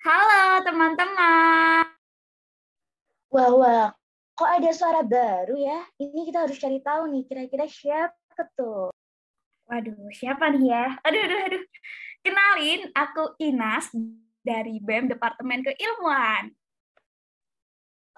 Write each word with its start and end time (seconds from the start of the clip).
Halo 0.00 0.64
teman-teman. 0.64 1.84
Wah, 3.28 3.52
wah, 3.52 3.92
kok 4.32 4.48
ada 4.48 4.72
suara 4.72 5.04
baru 5.04 5.60
ya? 5.60 5.84
Ini 6.00 6.24
kita 6.24 6.48
harus 6.48 6.56
cari 6.56 6.80
tahu 6.80 7.12
nih, 7.12 7.28
kira-kira 7.28 7.68
siapa 7.68 8.40
tuh? 8.56 8.88
Waduh, 9.68 10.08
siapa 10.16 10.56
nih 10.56 10.72
ya? 10.72 10.96
Aduh, 11.04 11.20
aduh, 11.20 11.40
aduh. 11.52 11.62
Kenalin, 12.24 12.88
aku 12.96 13.36
Inas 13.44 13.92
dari 14.40 14.80
BEM 14.80 15.12
Departemen 15.12 15.68
Keilmuan. 15.68 16.48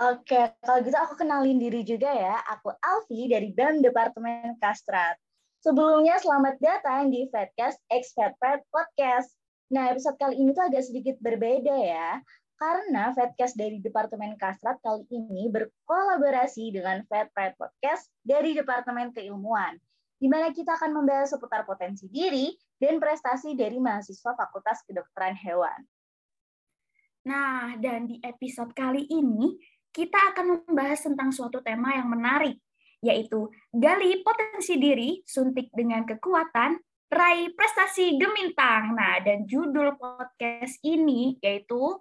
Oke, 0.07 0.55
kalau 0.63 0.87
gitu 0.87 0.95
aku 0.95 1.19
kenalin 1.19 1.59
diri 1.59 1.83
juga 1.83 2.15
ya. 2.15 2.47
Aku 2.47 2.71
Alfi 2.79 3.27
dari 3.27 3.51
BEM 3.51 3.83
Departemen 3.83 4.55
Kastrat. 4.63 5.19
Sebelumnya, 5.59 6.15
selamat 6.23 6.63
datang 6.63 7.11
di 7.11 7.27
X 7.91 8.15
Fatpad 8.15 8.71
Podcast. 8.71 9.35
Nah, 9.73 9.89
episode 9.89 10.21
kali 10.21 10.37
ini 10.37 10.53
tuh 10.53 10.69
agak 10.69 10.85
sedikit 10.85 11.17
berbeda 11.25 11.73
ya, 11.73 12.21
karena 12.61 13.09
Fatcast 13.17 13.57
dari 13.57 13.81
Departemen 13.81 14.37
Kastrat 14.37 14.77
kali 14.85 15.09
ini 15.09 15.49
berkolaborasi 15.49 16.77
dengan 16.77 17.01
Fatpad 17.09 17.57
Podcast 17.57 18.13
dari 18.21 18.53
Departemen 18.53 19.17
Keilmuan, 19.17 19.81
di 20.21 20.29
mana 20.29 20.53
kita 20.53 20.77
akan 20.77 20.93
membahas 20.93 21.33
seputar 21.33 21.65
potensi 21.65 22.05
diri 22.13 22.53
dan 22.77 23.01
prestasi 23.01 23.57
dari 23.57 23.81
mahasiswa 23.81 24.37
Fakultas 24.37 24.85
Kedokteran 24.85 25.41
Hewan. 25.41 25.81
Nah, 27.25 27.73
dan 27.81 28.13
di 28.13 28.21
episode 28.21 28.77
kali 28.77 29.09
ini, 29.09 29.57
kita 29.89 30.37
akan 30.37 30.69
membahas 30.69 31.01
tentang 31.01 31.33
suatu 31.33 31.65
tema 31.65 31.97
yang 31.97 32.13
menarik, 32.13 32.61
yaitu 33.01 33.49
gali 33.73 34.21
potensi 34.21 34.77
diri, 34.77 35.25
suntik 35.25 35.73
dengan 35.73 36.05
kekuatan, 36.05 36.77
raih 37.13 37.53
prestasi 37.53 38.17
gemintang. 38.17 38.97
Nah, 38.97 39.21
dan 39.21 39.45
judul 39.45 39.93
podcast 40.01 40.81
ini 40.81 41.37
yaitu 41.45 42.01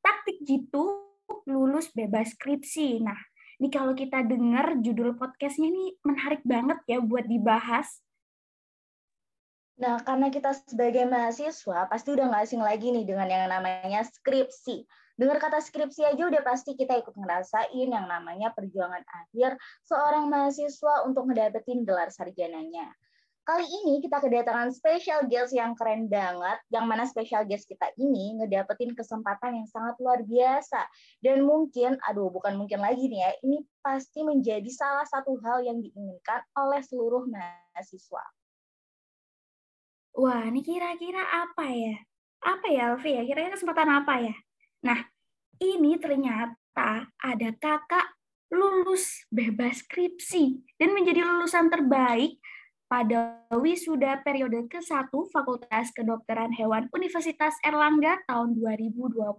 Taktik 0.00 0.40
Jitu 0.48 1.04
Lulus 1.44 1.92
Bebas 1.92 2.32
Skripsi. 2.32 3.04
Nah, 3.04 3.20
ini 3.60 3.68
kalau 3.68 3.92
kita 3.92 4.24
dengar 4.24 4.80
judul 4.80 5.20
podcastnya 5.20 5.68
ini 5.68 5.92
menarik 6.00 6.40
banget 6.48 6.80
ya 6.88 6.98
buat 7.04 7.28
dibahas. 7.28 8.00
Nah, 9.76 10.00
karena 10.00 10.32
kita 10.32 10.56
sebagai 10.64 11.04
mahasiswa 11.04 11.84
pasti 11.92 12.08
udah 12.16 12.32
nggak 12.32 12.42
asing 12.48 12.64
lagi 12.64 12.88
nih 12.88 13.04
dengan 13.04 13.28
yang 13.28 13.44
namanya 13.52 14.00
skripsi. 14.00 14.88
Dengar 15.12 15.44
kata 15.44 15.60
skripsi 15.60 16.08
aja 16.08 16.24
udah 16.24 16.40
pasti 16.40 16.72
kita 16.72 16.96
ikut 17.04 17.12
ngerasain 17.12 17.88
yang 17.88 18.08
namanya 18.08 18.48
perjuangan 18.56 19.04
akhir 19.04 19.60
seorang 19.84 20.32
mahasiswa 20.32 21.04
untuk 21.04 21.28
ngedapetin 21.28 21.84
gelar 21.84 22.08
sarjananya. 22.08 22.96
Kali 23.42 23.66
ini 23.66 23.98
kita 23.98 24.22
kedatangan 24.22 24.70
special 24.70 25.26
guest 25.26 25.50
yang 25.50 25.74
keren 25.74 26.06
banget, 26.06 26.62
yang 26.70 26.86
mana 26.86 27.02
special 27.10 27.42
guest 27.42 27.66
kita 27.66 27.90
ini 27.98 28.38
ngedapetin 28.38 28.94
kesempatan 28.94 29.58
yang 29.58 29.66
sangat 29.66 29.98
luar 29.98 30.22
biasa. 30.22 30.86
Dan 31.18 31.42
mungkin, 31.42 31.98
aduh 32.06 32.30
bukan 32.30 32.54
mungkin 32.54 32.78
lagi 32.78 33.10
nih 33.10 33.18
ya, 33.18 33.30
ini 33.42 33.66
pasti 33.82 34.22
menjadi 34.22 34.70
salah 34.70 35.02
satu 35.10 35.42
hal 35.42 35.66
yang 35.66 35.82
diinginkan 35.82 36.46
oleh 36.54 36.86
seluruh 36.86 37.26
mahasiswa. 37.26 38.22
Wah, 40.22 40.46
ini 40.46 40.62
kira-kira 40.62 41.26
apa 41.42 41.66
ya? 41.66 41.98
Apa 42.46 42.66
ya, 42.70 42.94
Alfi 42.94 43.10
ya? 43.10 43.26
Kira-kira 43.26 43.58
kesempatan 43.58 43.90
apa 43.90 44.22
ya? 44.22 44.36
Nah, 44.86 45.02
ini 45.58 45.98
ternyata 45.98 47.10
ada 47.18 47.48
kakak 47.58 48.06
lulus 48.54 49.26
bebas 49.34 49.82
skripsi 49.82 50.62
dan 50.78 50.94
menjadi 50.94 51.26
lulusan 51.26 51.66
terbaik 51.72 52.38
pada 52.92 53.40
wisuda 53.56 54.20
periode 54.20 54.68
ke-1 54.68 55.08
Fakultas 55.32 55.88
Kedokteran 55.96 56.52
Hewan 56.52 56.92
Universitas 56.92 57.56
Erlangga 57.64 58.20
tahun 58.28 58.52
2022. 58.60 59.32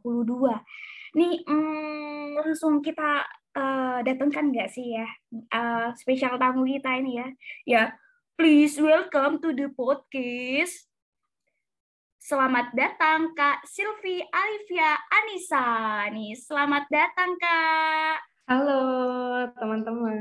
Nih, 1.14 1.46
hmm, 1.46 2.42
langsung 2.42 2.82
kita 2.82 3.22
uh, 3.54 4.02
datangkan 4.02 4.50
nggak 4.50 4.74
sih 4.74 4.98
ya 4.98 5.06
uh, 5.54 5.94
spesial 5.94 6.42
tamu 6.42 6.66
kita 6.66 6.98
ini 6.98 7.22
ya? 7.22 7.28
Ya, 7.70 7.84
please 8.34 8.82
welcome 8.82 9.38
to 9.38 9.54
the 9.54 9.70
podcast. 9.70 10.90
Selamat 12.18 12.74
datang 12.74 13.38
Kak 13.38 13.70
Silvi 13.70 14.18
Alivia 14.34 14.98
Anissa. 15.14 16.10
Nih, 16.10 16.34
selamat 16.34 16.90
datang 16.90 17.38
Kak. 17.38 18.33
Halo 18.44 18.84
teman-teman. 19.56 20.20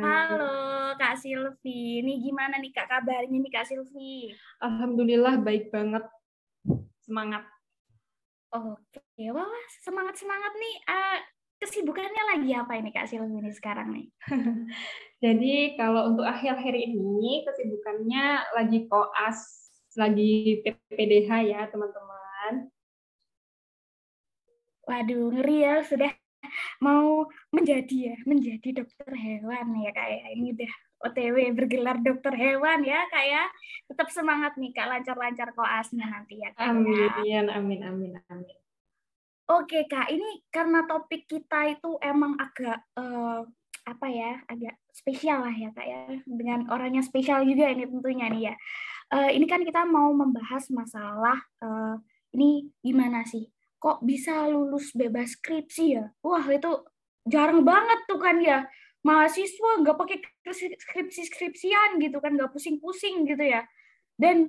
Halo 0.00 0.96
Kak 0.96 1.20
Silvi. 1.20 2.00
Ini 2.00 2.24
gimana 2.24 2.56
nih 2.56 2.72
Kak 2.72 2.88
kabarnya 2.88 3.28
nih 3.28 3.52
Kak 3.52 3.68
Silvi? 3.68 4.32
Alhamdulillah 4.56 5.36
baik 5.36 5.68
banget. 5.68 6.00
Semangat. 7.04 7.44
Oke, 8.56 9.24
wah 9.36 9.64
semangat-semangat 9.84 10.52
nih. 10.56 10.74
Uh, 10.88 11.18
kesibukannya 11.60 12.22
lagi 12.32 12.56
apa 12.56 12.72
ini 12.80 12.88
Kak 12.88 13.12
Silvi 13.12 13.36
ini 13.36 13.52
sekarang 13.52 14.00
nih? 14.00 14.08
Jadi 15.24 15.76
kalau 15.76 16.08
untuk 16.08 16.24
akhir-akhir 16.24 16.72
ini 16.72 17.44
kesibukannya 17.44 18.48
lagi 18.56 18.88
koas, 18.88 19.68
lagi 19.92 20.64
PPDH 20.64 21.52
ya 21.52 21.60
teman-teman. 21.68 22.72
Waduh, 24.88 25.36
ngeri 25.36 25.68
ya 25.68 25.84
sudah 25.84 26.21
mau 26.80 27.26
menjadi 27.52 28.12
ya 28.12 28.16
menjadi 28.24 28.82
dokter 28.82 29.10
hewan 29.12 29.66
ya 29.78 29.90
kak 29.94 30.08
ya. 30.08 30.24
Ini 30.34 30.46
udah 30.56 30.72
OTW 31.02 31.36
bergelar 31.58 31.98
dokter 31.98 32.34
hewan 32.34 32.86
ya 32.86 33.06
kak 33.10 33.24
ya. 33.26 33.44
Tetap 33.90 34.08
semangat 34.10 34.54
nih 34.58 34.72
kak 34.74 34.88
lancar-lancar 34.88 35.50
koasnya 35.52 36.06
nanti 36.06 36.40
ya 36.40 36.50
kak 36.54 36.62
ya. 36.62 36.70
amin 36.72 37.46
amin 37.50 37.80
amin 37.82 38.12
amin. 38.30 38.58
Oke 39.50 39.84
kak 39.90 40.08
ini 40.08 40.46
karena 40.48 40.86
topik 40.86 41.26
kita 41.28 41.68
itu 41.72 41.98
emang 42.00 42.38
agak 42.38 42.80
uh, 42.96 43.42
apa 43.82 44.06
ya 44.06 44.38
agak 44.46 44.78
spesial 44.94 45.42
lah 45.42 45.54
ya 45.54 45.70
kak 45.74 45.86
ya. 45.86 46.00
Dengan 46.24 46.70
orangnya 46.70 47.02
spesial 47.02 47.42
juga 47.44 47.68
ini 47.68 47.84
tentunya 47.84 48.26
nih 48.30 48.42
ya. 48.52 48.54
Uh, 49.12 49.28
ini 49.28 49.44
kan 49.44 49.60
kita 49.60 49.84
mau 49.84 50.08
membahas 50.16 50.72
masalah 50.72 51.36
uh, 51.60 52.00
ini 52.32 52.72
gimana 52.80 53.28
sih 53.28 53.44
kok 53.82 53.98
bisa 54.06 54.46
lulus 54.46 54.94
bebas 54.94 55.34
skripsi 55.34 55.98
ya? 55.98 56.06
Wah 56.22 56.46
itu 56.46 56.70
jarang 57.26 57.66
banget 57.66 58.06
tuh 58.06 58.22
kan 58.22 58.38
ya. 58.38 58.62
Mahasiswa 59.02 59.82
nggak 59.82 59.98
pakai 59.98 60.22
skripsi-skripsian 60.78 61.98
gitu 61.98 62.22
kan 62.22 62.38
nggak 62.38 62.54
pusing-pusing 62.54 63.26
gitu 63.26 63.42
ya. 63.42 63.66
Dan 64.14 64.46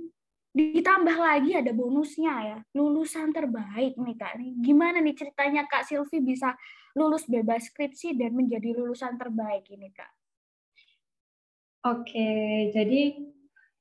ditambah 0.54 1.18
lagi 1.18 1.58
ada 1.58 1.74
bonusnya 1.74 2.34
ya 2.46 2.58
lulusan 2.78 3.34
terbaik 3.34 3.98
nih 3.98 4.14
kak. 4.14 4.38
Gimana 4.62 5.02
nih 5.02 5.18
ceritanya 5.18 5.66
kak 5.66 5.90
Silvi 5.90 6.22
bisa 6.22 6.54
lulus 6.94 7.26
bebas 7.26 7.74
skripsi 7.74 8.14
dan 8.14 8.38
menjadi 8.38 8.70
lulusan 8.78 9.18
terbaik 9.18 9.66
ini 9.74 9.90
kak? 9.90 10.14
Oke 11.90 12.70
jadi 12.70 13.33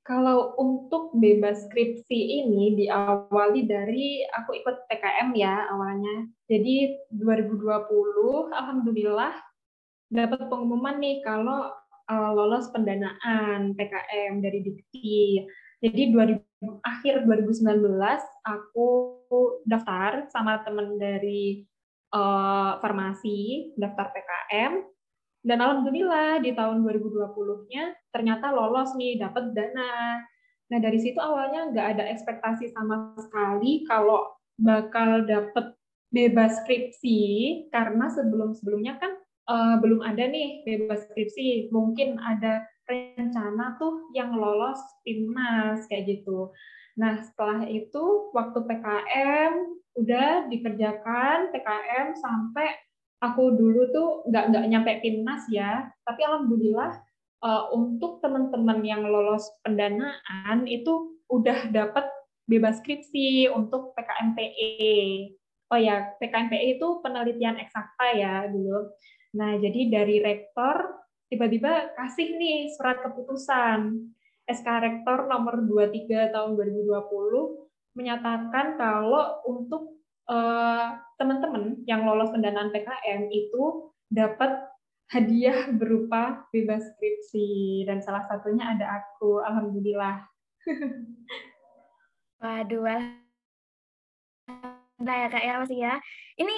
kalau 0.03 0.59
untuk 0.59 1.15
bebas 1.15 1.71
skripsi 1.71 2.43
ini 2.43 2.75
diawali 2.75 3.71
dari 3.71 4.27
aku 4.35 4.59
ikut 4.59 4.91
PKM 4.91 5.31
ya 5.39 5.71
awalnya. 5.71 6.27
Jadi 6.51 7.07
2020 7.15 8.51
alhamdulillah 8.51 9.35
dapat 10.11 10.51
pengumuman 10.51 10.99
nih 10.99 11.23
kalau 11.23 11.71
uh, 12.11 12.31
lolos 12.35 12.67
pendanaan 12.75 13.79
PKM 13.79 14.43
dari 14.43 14.59
Dikti. 14.67 15.47
Jadi 15.83 16.15
2000, 16.15 16.39
akhir 16.83 17.15
2019 17.27 17.99
aku 18.47 18.89
daftar 19.67 20.27
sama 20.31 20.63
teman 20.63 20.99
dari 20.99 21.63
uh, 22.15 22.79
farmasi 22.79 23.71
daftar 23.79 24.11
PKM 24.15 24.83
dan 25.43 25.59
alhamdulillah 25.59 26.39
di 26.39 26.55
tahun 26.55 26.87
2020-nya 26.87 28.15
ternyata 28.15 28.55
lolos 28.55 28.95
nih, 28.95 29.19
dapat 29.19 29.51
dana. 29.51 30.23
Nah 30.71 30.79
dari 30.79 31.03
situ 31.03 31.19
awalnya 31.19 31.69
nggak 31.75 31.87
ada 31.99 32.05
ekspektasi 32.15 32.71
sama 32.71 33.19
sekali 33.19 33.83
kalau 33.91 34.31
bakal 34.55 35.27
dapat 35.27 35.75
bebas 36.15 36.63
skripsi 36.63 37.21
karena 37.75 38.07
sebelum-sebelumnya 38.15 39.03
kan 39.03 39.13
uh, 39.51 39.77
belum 39.83 40.07
ada 40.07 40.31
nih 40.31 40.63
bebas 40.63 41.11
skripsi. 41.11 41.75
Mungkin 41.75 42.23
ada 42.23 42.63
rencana 42.87 43.75
tuh 43.83 44.15
yang 44.15 44.39
lolos 44.39 44.79
timnas 45.03 45.83
kayak 45.91 46.07
gitu. 46.23 46.55
Nah 47.03 47.19
setelah 47.19 47.67
itu 47.67 48.31
waktu 48.31 48.63
PKM 48.63 49.53
udah 49.99 50.47
dikerjakan 50.49 51.51
PKM 51.51 52.15
sampai 52.15 52.92
aku 53.23 53.55
dulu 53.55 53.81
tuh 53.95 54.09
nggak 54.27 54.45
nggak 54.51 54.65
nyampe 54.67 54.93
timnas 54.99 55.47
ya, 55.47 55.87
tapi 56.03 56.27
alhamdulillah 56.27 56.99
uh, 57.47 57.71
untuk 57.71 58.19
teman-teman 58.19 58.83
yang 58.83 59.07
lolos 59.07 59.47
pendanaan 59.63 60.67
itu 60.67 61.23
udah 61.31 61.71
dapat 61.71 62.11
bebas 62.51 62.83
skripsi 62.83 63.47
untuk 63.55 63.95
PKMPE. 63.95 64.99
Oh 65.71 65.81
ya, 65.81 66.13
PKMPE 66.19 66.77
itu 66.77 67.01
penelitian 67.01 67.57
eksakta 67.63 68.13
ya 68.19 68.51
dulu. 68.51 68.93
Nah, 69.39 69.57
jadi 69.57 69.89
dari 69.89 70.21
rektor 70.21 71.01
tiba-tiba 71.33 71.97
kasih 71.97 72.37
nih 72.37 72.69
surat 72.77 73.01
keputusan 73.01 74.13
SK 74.45 74.69
Rektor 74.69 75.31
nomor 75.33 75.65
23 75.65 76.35
tahun 76.35 76.51
2020 76.61 77.97
menyatakan 77.97 78.77
kalau 78.77 79.41
untuk 79.49 80.02
teman-teman 81.19 81.83
yang 81.85 82.07
lolos 82.07 82.31
pendanaan 82.31 82.71
PKM 82.71 83.29
itu 83.31 83.93
dapat 84.09 84.73
hadiah 85.13 85.69
berupa 85.75 86.49
bebas 86.55 86.83
skripsi. 86.97 87.85
Dan 87.85 88.01
salah 88.01 88.25
satunya 88.27 88.73
ada 88.73 89.03
aku. 89.03 89.43
Alhamdulillah. 89.45 90.25
Waduh 92.43 92.83
nah 95.03 95.15
ya 95.19 95.27
kak 95.29 95.43
ya 95.43 95.53
pasti 95.59 95.77
ya. 95.83 95.95
Ini 96.39 96.57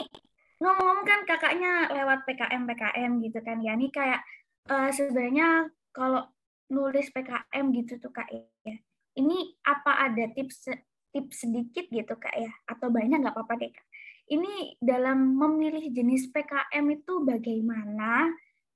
ngomong-ngomong 0.61 1.07
kan 1.09 1.21
kakaknya 1.25 1.89
lewat 1.91 2.29
PKM 2.29 2.63
PKM 2.69 3.11
gitu 3.25 3.39
kan 3.41 3.59
ya. 3.65 3.73
Ini 3.75 3.89
kayak 3.89 4.21
uh, 4.69 4.93
sebenarnya 4.93 5.73
kalau 5.91 6.29
nulis 6.69 7.09
PKM 7.11 7.65
gitu 7.73 7.97
tuh 7.99 8.13
kak 8.13 8.29
ya. 8.31 8.77
Ini 9.17 9.37
apa 9.65 10.13
ada 10.13 10.25
tips 10.37 10.69
tips 11.15 11.47
sedikit 11.47 11.87
gitu 11.89 12.15
kak 12.19 12.35
ya 12.35 12.51
atau 12.67 12.91
banyak 12.91 13.23
nggak 13.23 13.35
apa-apa 13.39 13.55
deh 13.63 13.71
kak 13.71 13.87
ini 14.35 14.75
dalam 14.83 15.39
memilih 15.39 15.95
jenis 15.95 16.33
PKM 16.35 16.85
itu 16.91 17.23
bagaimana 17.23 18.33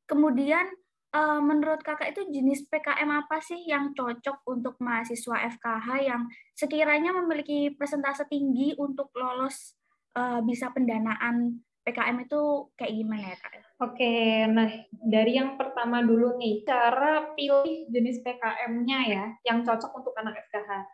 kemudian 0.07 0.71
uh, 1.13 1.41
menurut 1.41 1.81
kakak 1.83 2.15
itu 2.17 2.29
jenis 2.29 2.69
PKM 2.69 3.09
apa 3.09 3.41
sih 3.41 3.59
yang 3.67 3.97
cocok 3.97 4.45
untuk 4.49 4.79
mahasiswa 4.79 5.49
FKH 5.59 5.89
yang 6.05 6.23
sekiranya 6.53 7.17
memiliki 7.17 7.73
presentase 7.75 8.29
tinggi 8.29 8.77
untuk 8.77 9.13
lolos 9.17 9.77
uh, 10.17 10.41
bisa 10.45 10.69
pendanaan 10.73 11.65
PKM 11.89 12.29
itu 12.29 12.69
kayak 12.77 12.93
gimana 12.93 13.33
ya 13.33 13.37
kak? 13.41 13.53
Oke, 13.81 14.45
nah 14.53 14.69
dari 14.93 15.41
yang 15.41 15.57
pertama 15.57 16.05
dulu 16.05 16.37
nih, 16.37 16.61
cara 16.69 17.33
pilih 17.33 17.89
jenis 17.89 18.21
PKM-nya 18.21 18.99
ya, 19.09 19.25
yang 19.49 19.65
cocok 19.65 19.97
untuk 19.97 20.13
anak 20.21 20.37
FKH. 20.51 20.85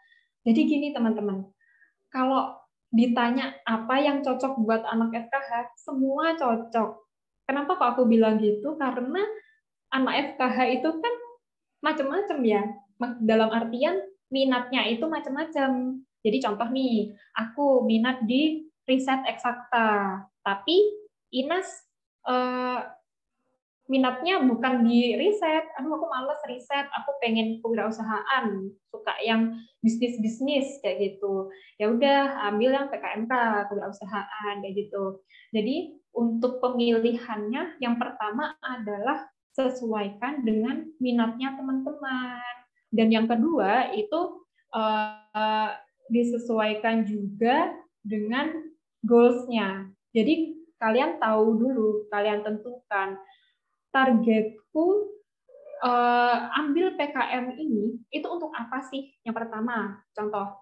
Jadi 0.44 0.60
gini 0.68 0.88
teman-teman, 0.92 1.48
kalau 2.12 2.60
ditanya 2.94 3.56
apa 3.66 3.96
yang 3.98 4.22
cocok 4.22 4.60
buat 4.62 4.84
anak 4.86 5.28
FKH, 5.28 5.74
semua 5.80 6.36
cocok. 6.38 7.00
Kenapa 7.48 7.76
kok 7.76 7.90
aku 7.96 8.02
bilang 8.06 8.38
gitu? 8.38 8.76
Karena 8.78 9.24
anak 9.90 10.36
FKH 10.36 10.58
itu 10.80 10.88
kan 11.00 11.14
macam-macam 11.82 12.38
ya. 12.44 12.62
Dalam 13.24 13.50
artian 13.50 13.98
minatnya 14.30 14.86
itu 14.86 15.04
macam-macam. 15.08 16.00
Jadi 16.24 16.36
contoh 16.40 16.68
nih, 16.72 17.12
aku 17.36 17.84
minat 17.84 18.24
di 18.24 18.64
riset 18.84 19.24
eksakta, 19.28 20.20
tapi 20.44 20.76
Inas 21.34 21.66
uh, 22.30 22.78
minatnya 23.84 24.40
bukan 24.40 24.88
di 24.88 25.12
riset, 25.20 25.68
aduh 25.76 26.00
aku 26.00 26.08
males 26.08 26.40
riset, 26.48 26.88
aku 26.88 27.20
pengen 27.20 27.60
kewirausahaan, 27.60 28.72
suka 28.88 29.14
yang 29.20 29.60
bisnis-bisnis 29.84 30.80
kayak 30.80 31.20
gitu. 31.20 31.52
Ya 31.76 31.92
udah 31.92 32.48
ambil 32.48 32.72
yang 32.72 32.88
PKMK, 32.88 33.32
kewirausahaan 33.68 34.54
kayak 34.64 34.74
gitu. 34.74 35.20
Jadi 35.52 36.00
untuk 36.16 36.64
pemilihannya 36.64 37.76
yang 37.82 38.00
pertama 38.00 38.56
adalah 38.64 39.28
sesuaikan 39.52 40.42
dengan 40.42 40.88
minatnya 40.98 41.52
teman-teman. 41.54 42.54
Dan 42.94 43.12
yang 43.12 43.26
kedua 43.28 43.92
itu 43.92 44.48
uh, 44.72 45.70
disesuaikan 46.08 47.04
juga 47.04 47.74
dengan 48.00 48.50
goals-nya. 49.04 49.92
Jadi 50.14 50.56
kalian 50.80 51.20
tahu 51.20 51.58
dulu, 51.58 51.88
kalian 52.08 52.40
tentukan 52.46 53.18
targetku 53.94 55.14
uh, 55.86 56.38
ambil 56.58 56.98
PKM 56.98 57.54
ini 57.54 58.02
itu 58.10 58.26
untuk 58.26 58.50
apa 58.50 58.82
sih? 58.90 59.14
Yang 59.22 59.46
pertama, 59.46 60.02
contoh, 60.10 60.58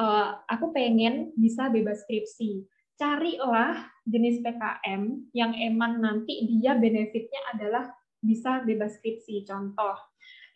uh, 0.00 0.40
aku 0.48 0.72
pengen 0.72 1.36
bisa 1.36 1.68
bebas 1.68 2.00
skripsi. 2.08 2.64
Carilah 2.96 3.92
jenis 4.08 4.40
PKM 4.40 5.32
yang 5.36 5.52
emang 5.52 6.00
nanti 6.00 6.48
dia 6.48 6.72
benefitnya 6.72 7.52
adalah 7.52 7.92
bisa 8.24 8.64
bebas 8.64 8.96
skripsi. 8.96 9.44
Contoh, 9.44 9.98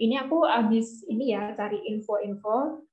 ini 0.00 0.16
aku 0.16 0.46
habis 0.48 1.04
ini 1.10 1.36
ya 1.36 1.52
cari 1.52 1.84
info-info 1.92 2.85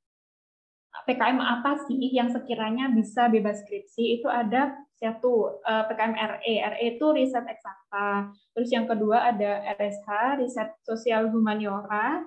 PKM 0.93 1.41
apa 1.41 1.81
sih 1.89 1.97
yang 2.13 2.29
sekiranya 2.29 2.93
bisa 2.93 3.25
bebas 3.25 3.65
skripsi 3.65 4.21
itu 4.21 4.29
ada 4.29 4.77
satu 5.01 5.59
eh, 5.65 5.83
PKM 5.89 6.13
RE, 6.15 6.53
RE 6.77 6.85
itu 6.95 7.05
riset 7.11 7.43
eksakta. 7.43 8.31
Terus 8.53 8.69
yang 8.71 8.85
kedua 8.85 9.33
ada 9.33 9.65
RSH, 9.73 10.39
riset 10.39 10.69
sosial 10.85 11.33
humaniora. 11.33 12.23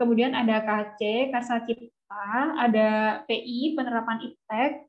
Kemudian 0.00 0.34
ada 0.34 0.64
KC, 0.64 1.30
Karsa 1.30 1.62
Cipta, 1.62 2.58
ada 2.58 3.22
PI, 3.28 3.78
penerapan 3.78 4.18
iptek, 4.24 4.88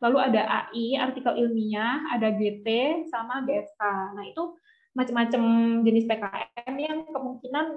lalu 0.00 0.16
ada 0.22 0.70
AI, 0.70 0.96
artikel 0.96 1.36
ilmiah, 1.36 2.08
ada 2.14 2.32
GT, 2.32 2.64
sama 3.12 3.44
GSK. 3.44 3.82
Nah 4.16 4.24
itu 4.24 4.56
macam-macam 4.96 5.42
jenis 5.84 6.08
PKM 6.08 6.74
yang 6.80 7.04
kemungkinan 7.04 7.76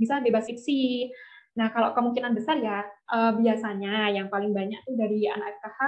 bisa 0.00 0.24
bebas 0.24 0.48
skripsi. 0.48 1.12
Nah, 1.58 1.68
kalau 1.74 1.90
kemungkinan 1.96 2.32
besar 2.36 2.62
ya 2.62 2.86
uh, 3.10 3.34
biasanya 3.34 4.14
yang 4.14 4.30
paling 4.30 4.54
banyak 4.54 4.78
tuh 4.86 4.94
dari 4.94 5.26
anak 5.26 5.58
FKH 5.58 5.80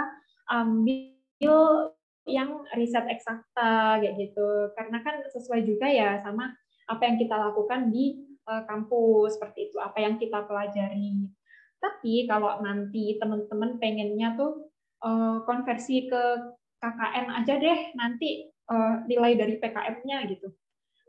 ambil 0.50 1.94
yang 2.26 2.66
riset 2.74 3.06
eksakta 3.06 4.02
kayak 4.02 4.14
gitu. 4.18 4.70
Karena 4.74 4.98
kan 5.02 5.22
sesuai 5.30 5.62
juga 5.66 5.86
ya 5.86 6.18
sama 6.22 6.50
apa 6.90 7.02
yang 7.06 7.16
kita 7.18 7.34
lakukan 7.38 7.94
di 7.94 8.18
uh, 8.46 8.66
kampus 8.66 9.38
seperti 9.38 9.70
itu, 9.70 9.78
apa 9.78 9.98
yang 10.02 10.18
kita 10.18 10.42
pelajari. 10.46 11.30
Tapi 11.82 12.30
kalau 12.30 12.62
nanti 12.62 13.18
teman-teman 13.18 13.78
pengennya 13.78 14.38
tuh 14.38 14.70
uh, 15.02 15.42
konversi 15.46 16.06
ke 16.06 16.22
KKN 16.82 17.26
aja 17.42 17.54
deh, 17.58 17.80
nanti 17.94 18.50
uh, 18.70 19.02
nilai 19.06 19.38
dari 19.38 19.58
PKM-nya 19.58 20.26
gitu. 20.30 20.50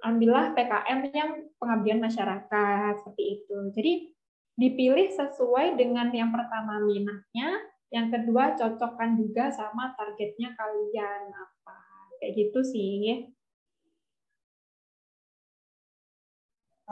Ambillah 0.03 0.51
PKM 0.53 0.99
yang 1.13 1.31
pengabdian 1.57 2.01
masyarakat 2.01 2.93
seperti 3.01 3.23
itu. 3.39 3.57
Jadi 3.73 3.93
dipilih 4.53 5.09
sesuai 5.09 5.77
dengan 5.77 6.13
yang 6.13 6.29
pertama 6.29 6.77
minatnya, 6.81 7.57
yang 7.93 8.09
kedua 8.09 8.57
cocokkan 8.57 9.17
juga 9.17 9.53
sama 9.53 9.93
targetnya 9.97 10.53
kalian 10.57 11.21
apa. 11.33 11.77
Kayak 12.21 12.33
gitu 12.37 12.59
sih. 12.65 13.29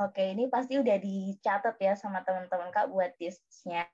Oke, 0.01 0.33
ini 0.33 0.47
pasti 0.47 0.79
udah 0.79 0.97
dicatat 0.97 1.75
ya 1.77 1.93
sama 1.99 2.23
teman-teman 2.23 2.71
Kak 2.73 2.89
buat 2.89 3.11
tipsnya. 3.19 3.85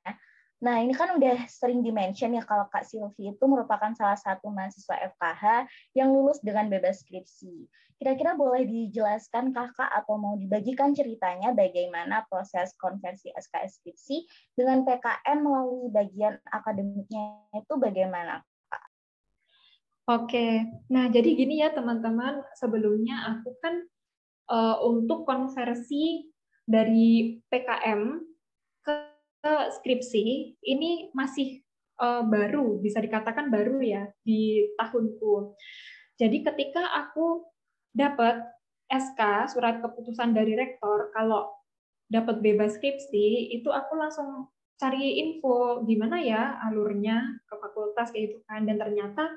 Nah, 0.58 0.82
ini 0.82 0.90
kan 0.98 1.14
udah 1.14 1.46
sering 1.46 1.86
dimention 1.86 2.34
ya 2.34 2.42
kalau 2.42 2.66
Kak 2.74 2.82
Silvi 2.82 3.30
itu 3.30 3.46
merupakan 3.46 3.94
salah 3.94 4.18
satu 4.18 4.50
mahasiswa 4.50 4.98
FKH 5.14 5.70
yang 5.94 6.10
lulus 6.10 6.42
dengan 6.42 6.66
bebas 6.66 7.06
skripsi. 7.06 7.70
Kira-kira 7.98 8.34
boleh 8.38 8.66
dijelaskan 8.66 9.54
kakak 9.54 9.90
atau 9.90 10.18
mau 10.22 10.34
dibagikan 10.38 10.94
ceritanya 10.94 11.54
bagaimana 11.54 12.26
proses 12.30 12.74
konversi 12.78 13.34
SKS 13.34 13.82
skripsi 13.82 14.18
dengan 14.54 14.86
PKM 14.86 15.38
melalui 15.42 15.90
bagian 15.94 16.38
akademiknya 16.50 17.42
itu 17.58 17.74
bagaimana, 17.78 18.42
Kak? 18.70 18.84
Oke, 20.10 20.66
nah 20.90 21.10
jadi 21.10 21.38
gini 21.38 21.62
ya 21.62 21.74
teman-teman, 21.74 22.42
sebelumnya 22.58 23.34
aku 23.34 23.54
kan 23.62 23.82
uh, 24.50 24.78
untuk 24.86 25.26
konversi 25.26 26.34
dari 26.66 27.42
PKM 27.50 28.27
ke 29.42 29.54
skripsi 29.80 30.56
ini 30.60 31.14
masih 31.14 31.62
uh, 32.02 32.26
baru, 32.26 32.82
bisa 32.82 33.02
dikatakan 33.02 33.50
baru 33.54 33.82
ya 33.82 34.04
di 34.26 34.66
tahunku. 34.78 35.58
Jadi 36.18 36.42
ketika 36.42 36.84
aku 37.06 37.46
dapat 37.94 38.42
SK 38.88 39.52
surat 39.52 39.84
keputusan 39.84 40.32
dari 40.32 40.56
rektor 40.56 41.12
kalau 41.12 41.52
dapat 42.08 42.40
bebas 42.40 42.80
skripsi 42.80 43.52
itu 43.52 43.68
aku 43.68 44.00
langsung 44.00 44.48
cari 44.80 45.20
info 45.20 45.84
gimana 45.84 46.22
ya 46.22 46.56
alurnya 46.64 47.42
ke 47.50 47.56
fakultas 47.58 48.14
kayak 48.14 48.32
gitu 48.32 48.40
kan 48.48 48.64
dan 48.64 48.78
ternyata 48.80 49.28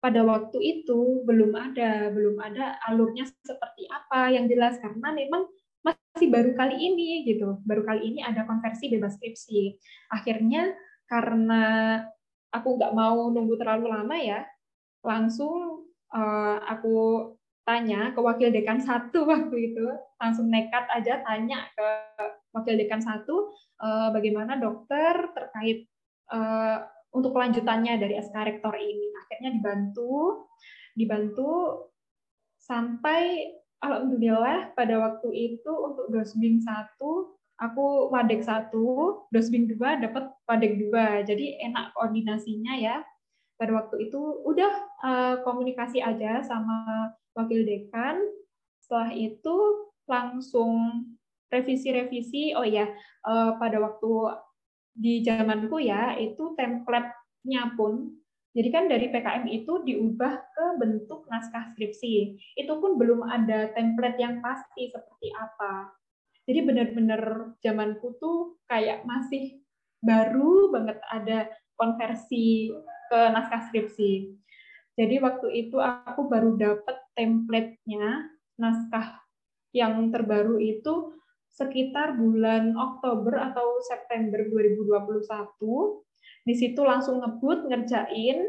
pada 0.00 0.24
waktu 0.24 0.56
itu 0.58 1.22
belum 1.28 1.52
ada 1.52 2.08
belum 2.08 2.40
ada 2.40 2.80
alurnya 2.88 3.28
seperti 3.44 3.84
apa 3.92 4.32
yang 4.32 4.48
jelas 4.48 4.80
karena 4.80 5.12
memang 5.12 5.44
masih 6.20 6.36
baru 6.36 6.52
kali 6.52 6.76
ini 6.76 7.24
gitu. 7.24 7.64
Baru 7.64 7.80
kali 7.80 8.12
ini 8.12 8.20
ada 8.20 8.44
konversi 8.44 8.92
bebas 8.92 9.16
skripsi 9.16 9.72
akhirnya 10.12 10.68
karena 11.08 11.64
aku 12.52 12.76
nggak 12.76 12.92
mau 12.92 13.32
nunggu 13.32 13.56
terlalu 13.56 13.88
lama 13.88 14.20
ya 14.20 14.44
langsung 15.00 15.88
uh, 16.12 16.60
aku 16.68 17.24
tanya 17.64 18.12
ke 18.12 18.20
wakil 18.20 18.52
dekan 18.52 18.84
satu 18.84 19.24
waktu 19.32 19.72
itu. 19.72 19.88
Langsung 20.20 20.52
nekat 20.52 20.92
aja 20.92 21.24
tanya 21.24 21.64
ke 21.72 21.88
wakil 22.52 22.76
dekan 22.76 23.00
satu 23.00 23.56
uh, 23.80 24.12
bagaimana 24.12 24.60
dokter 24.60 25.24
terkait 25.32 25.88
uh, 26.36 26.84
untuk 27.16 27.32
kelanjutannya 27.32 27.96
dari 27.96 28.20
SK 28.20 28.36
rektor 28.44 28.76
ini. 28.76 29.08
Akhirnya 29.24 29.56
dibantu 29.56 30.44
dibantu 30.92 31.80
sampai 32.60 33.56
alhamdulillah 33.80 34.72
pada 34.76 34.94
waktu 35.00 35.28
itu 35.32 35.72
untuk 35.72 36.12
dosbing 36.12 36.60
satu 36.60 37.40
aku 37.60 38.08
wadek 38.08 38.40
satu, 38.40 39.20
dosbing 39.28 39.68
dua 39.68 40.00
dapat 40.00 40.32
wadek 40.48 40.80
dua, 40.80 41.20
jadi 41.22 41.60
enak 41.68 41.92
koordinasinya 41.94 42.74
ya. 42.80 42.98
pada 43.60 43.76
waktu 43.76 44.08
itu 44.08 44.16
udah 44.48 44.72
uh, 45.04 45.36
komunikasi 45.44 46.00
aja 46.00 46.40
sama 46.40 47.12
wakil 47.36 47.60
dekan. 47.60 48.16
Setelah 48.80 49.12
itu 49.12 49.56
langsung 50.08 51.04
revisi-revisi. 51.52 52.56
Oh 52.56 52.64
ya, 52.64 52.88
pada 53.60 53.76
waktu 53.84 54.40
di 54.96 55.20
zamanku 55.20 55.76
ya 55.84 56.16
itu 56.16 56.56
template-nya 56.56 57.76
pun 57.76 58.16
jadi 58.50 58.68
kan 58.74 58.84
dari 58.90 59.06
PKM 59.14 59.46
itu 59.46 59.72
diubah 59.86 60.34
ke 60.50 60.66
bentuk 60.82 61.22
naskah 61.30 61.70
skripsi. 61.70 62.34
Itu 62.58 62.82
pun 62.82 62.98
belum 62.98 63.22
ada 63.22 63.70
template 63.70 64.18
yang 64.18 64.42
pasti 64.42 64.90
seperti 64.90 65.30
apa. 65.38 65.94
Jadi 66.50 66.66
benar-benar 66.66 67.54
zamanku 67.62 68.18
tuh 68.18 68.58
kayak 68.66 69.06
masih 69.06 69.62
baru 70.02 70.74
banget 70.74 70.98
ada 71.06 71.46
konversi 71.78 72.74
ke 73.06 73.20
naskah 73.30 73.70
skripsi. 73.70 74.34
Jadi 74.98 75.22
waktu 75.22 75.48
itu 75.54 75.78
aku 75.78 76.26
baru 76.26 76.58
dapat 76.58 76.98
template-nya 77.14 78.34
naskah 78.58 79.22
yang 79.70 80.10
terbaru 80.10 80.58
itu 80.58 81.14
sekitar 81.54 82.18
bulan 82.18 82.74
Oktober 82.74 83.38
atau 83.38 83.78
September 83.86 84.42
2021 84.42 86.09
di 86.44 86.54
situ 86.56 86.80
langsung 86.80 87.20
ngebut 87.20 87.68
ngerjain 87.68 88.44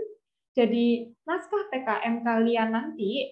jadi 0.51 0.87
naskah 1.23 1.71
PKM 1.71 2.27
kalian 2.27 2.75
nanti 2.75 3.31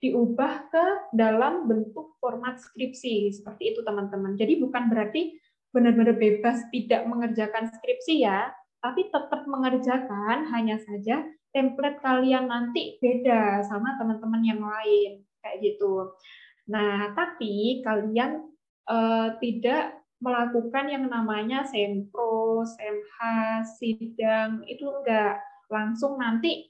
diubah 0.00 0.72
ke 0.72 0.84
dalam 1.12 1.68
bentuk 1.68 2.16
format 2.22 2.56
skripsi 2.56 3.36
seperti 3.36 3.76
itu 3.76 3.80
teman-teman. 3.84 4.32
Jadi 4.38 4.56
bukan 4.56 4.88
berarti 4.88 5.36
benar-benar 5.70 6.16
bebas 6.16 6.64
tidak 6.72 7.04
mengerjakan 7.04 7.68
skripsi 7.68 8.24
ya, 8.24 8.48
tapi 8.80 9.12
tetap 9.12 9.44
mengerjakan 9.44 10.48
hanya 10.56 10.80
saja 10.80 11.20
template 11.52 12.00
kalian 12.00 12.48
nanti 12.48 12.96
beda 13.02 13.60
sama 13.66 13.98
teman-teman 14.00 14.40
yang 14.40 14.62
lain 14.62 15.26
kayak 15.44 15.58
gitu. 15.60 16.16
Nah, 16.70 17.12
tapi 17.12 17.84
kalian 17.84 18.46
uh, 18.88 19.36
tidak 19.42 19.99
melakukan 20.20 20.86
yang 20.92 21.08
namanya 21.08 21.64
sempro, 21.64 22.64
semha, 22.64 23.64
sidang, 23.80 24.64
itu 24.68 24.84
enggak. 24.84 25.40
Langsung 25.72 26.20
nanti 26.20 26.68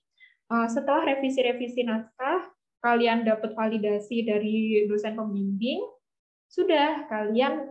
eh, 0.51 0.69
setelah 0.71 1.07
revisi-revisi 1.15 1.83
naskah, 1.83 2.51
kalian 2.81 3.27
dapat 3.29 3.53
validasi 3.53 4.25
dari 4.25 4.87
dosen 4.89 5.19
pembimbing, 5.19 5.85
sudah 6.49 7.07
kalian 7.07 7.71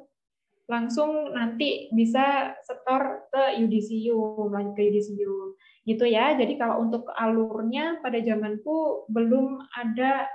langsung 0.70 1.34
nanti 1.34 1.90
bisa 1.90 2.54
setor 2.62 3.26
ke 3.34 3.58
yudisium, 3.58 4.54
lanjut 4.54 4.78
ke 4.78 4.82
yudisium. 4.86 5.58
Gitu 5.84 6.06
ya. 6.06 6.38
Jadi 6.38 6.62
kalau 6.62 6.86
untuk 6.86 7.10
alurnya 7.18 7.98
pada 8.06 8.22
zamanku 8.22 9.10
belum 9.10 9.66
ada 9.74 10.30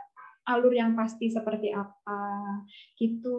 alur 0.50 0.74
yang 0.74 0.98
pasti 0.98 1.30
seperti 1.30 1.70
apa. 1.70 2.20
Gitu. 2.98 3.38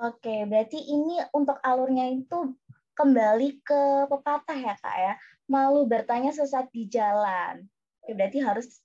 Oke, 0.00 0.48
berarti 0.48 0.80
ini 0.80 1.20
untuk 1.36 1.60
alurnya 1.60 2.08
itu 2.08 2.56
kembali 2.96 3.60
ke 3.60 4.08
pepatah 4.08 4.56
ya 4.56 4.74
kak 4.80 4.96
ya. 4.96 5.14
Malu 5.44 5.84
bertanya 5.84 6.32
sesat 6.32 6.72
di 6.72 6.88
jalan. 6.88 7.68
Oke, 8.00 8.16
berarti 8.16 8.40
harus 8.40 8.80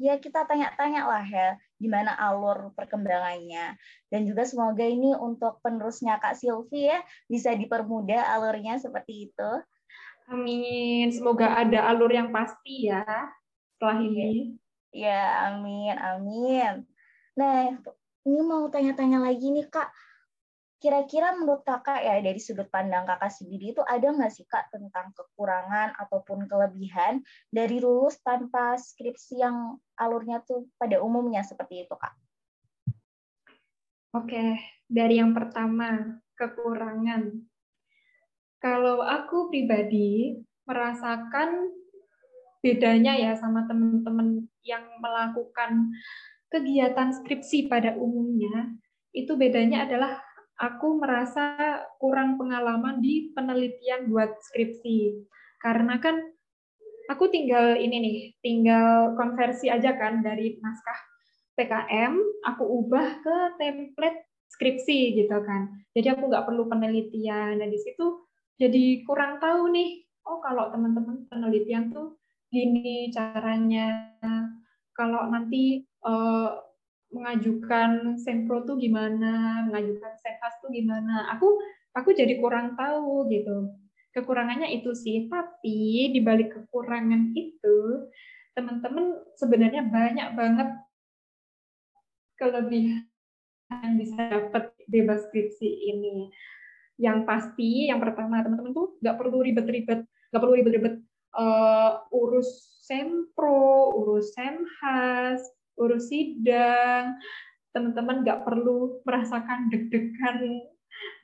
ya 0.00 0.16
kita 0.18 0.42
tanya-tanya 0.48 1.06
lah 1.06 1.22
ya 1.22 1.60
gimana 1.76 2.16
alur 2.16 2.72
perkembangannya. 2.72 3.76
Dan 4.08 4.24
juga 4.24 4.48
semoga 4.48 4.88
ini 4.88 5.12
untuk 5.12 5.60
penerusnya 5.60 6.16
Kak 6.16 6.40
Silvi 6.40 6.88
ya 6.88 7.04
bisa 7.28 7.52
dipermudah 7.52 8.32
alurnya 8.32 8.80
seperti 8.80 9.28
itu. 9.28 9.50
Amin. 10.32 11.12
Semoga 11.12 11.60
ada 11.60 11.92
alur 11.92 12.08
yang 12.08 12.32
pasti 12.32 12.88
ya 12.88 13.04
setelah 13.76 14.00
ini. 14.00 14.56
Ya, 14.96 15.52
amin, 15.52 15.92
amin. 15.98 16.88
Nah, 17.36 17.76
ini 18.24 18.40
mau 18.40 18.64
tanya-tanya 18.72 19.20
lagi 19.20 19.52
nih 19.52 19.68
Kak 19.68 19.92
Kira-kira 20.84 21.32
menurut 21.32 21.64
kakak 21.64 22.04
ya 22.04 22.20
dari 22.20 22.36
sudut 22.36 22.68
pandang 22.68 23.08
kakak 23.08 23.32
sendiri 23.32 23.72
itu 23.72 23.80
ada 23.88 24.04
nggak 24.04 24.28
sih 24.28 24.44
kak 24.44 24.68
tentang 24.68 25.16
kekurangan 25.16 25.96
ataupun 25.96 26.44
kelebihan 26.44 27.24
dari 27.48 27.80
lulus 27.80 28.20
tanpa 28.20 28.76
skripsi 28.76 29.40
yang 29.40 29.80
alurnya 29.96 30.44
tuh 30.44 30.68
pada 30.76 31.00
umumnya 31.00 31.40
seperti 31.40 31.88
itu 31.88 31.94
kak? 31.96 32.12
Oke, 34.12 34.60
dari 34.84 35.24
yang 35.24 35.32
pertama 35.32 36.20
kekurangan. 36.36 37.32
Kalau 38.60 39.00
aku 39.00 39.48
pribadi 39.48 40.36
merasakan 40.68 41.72
bedanya 42.60 43.16
ya 43.16 43.32
sama 43.40 43.64
teman-teman 43.64 44.52
yang 44.60 44.84
melakukan 45.00 45.96
kegiatan 46.52 47.08
skripsi 47.08 47.72
pada 47.72 47.96
umumnya, 47.96 48.68
itu 49.16 49.32
bedanya 49.40 49.88
adalah 49.88 50.20
aku 50.60 51.02
merasa 51.02 51.82
kurang 51.98 52.38
pengalaman 52.38 53.02
di 53.02 53.34
penelitian 53.34 54.06
buat 54.10 54.30
skripsi. 54.50 55.26
Karena 55.58 55.98
kan 55.98 56.20
aku 57.10 57.28
tinggal 57.32 57.78
ini 57.78 57.96
nih, 58.00 58.18
tinggal 58.40 59.18
konversi 59.18 59.68
aja 59.68 59.96
kan 59.98 60.22
dari 60.22 60.56
naskah 60.60 61.00
PKM, 61.54 62.14
aku 62.46 62.64
ubah 62.66 63.22
ke 63.22 63.36
template 63.58 64.26
skripsi 64.50 65.18
gitu 65.18 65.38
kan. 65.42 65.70
Jadi 65.94 66.14
aku 66.14 66.30
nggak 66.30 66.46
perlu 66.46 66.66
penelitian. 66.70 67.58
Nah 67.58 67.68
di 67.70 67.78
situ 67.78 68.26
jadi 68.58 69.02
kurang 69.02 69.42
tahu 69.42 69.70
nih, 69.74 70.06
oh 70.26 70.38
kalau 70.38 70.70
teman-teman 70.70 71.26
penelitian 71.30 71.90
tuh 71.90 72.18
gini 72.50 73.10
caranya. 73.10 74.14
Kalau 74.94 75.26
nanti 75.26 75.82
uh, 76.06 76.54
mengajukan 77.14 78.18
sempro 78.18 78.66
tuh 78.66 78.74
gimana, 78.74 79.64
mengajukan 79.70 80.12
senhas 80.18 80.54
tuh 80.58 80.74
gimana. 80.74 81.30
Aku 81.38 81.62
aku 81.94 82.10
jadi 82.10 82.42
kurang 82.42 82.74
tahu 82.74 83.30
gitu. 83.30 83.70
Kekurangannya 84.14 84.74
itu 84.74 84.94
sih, 84.94 85.26
tapi 85.30 86.10
di 86.10 86.20
balik 86.22 86.54
kekurangan 86.54 87.34
itu 87.34 88.10
teman-teman 88.54 89.18
sebenarnya 89.34 89.82
banyak 89.90 90.28
banget 90.38 90.68
kelebihan 92.38 93.06
yang 93.70 93.94
bisa 93.98 94.18
dapat 94.30 94.70
bebas 94.86 95.26
skripsi 95.30 95.66
ini. 95.66 96.30
Yang 96.94 97.26
pasti, 97.26 97.90
yang 97.90 97.98
pertama 97.98 98.42
teman-teman 98.42 98.70
tuh 98.70 98.94
nggak 99.02 99.16
perlu 99.18 99.42
ribet-ribet, 99.42 100.06
nggak 100.06 100.42
perlu 100.42 100.54
ribet-ribet 100.54 100.94
uh, 101.34 102.06
urus 102.14 102.78
sempro, 102.86 103.90
urus 103.98 104.30
semhas, 104.34 105.42
urus 105.78 106.10
sidang, 106.10 107.18
teman-teman 107.74 108.22
nggak 108.22 108.46
perlu 108.46 109.02
merasakan 109.02 109.68
deg-degan, 109.68 110.62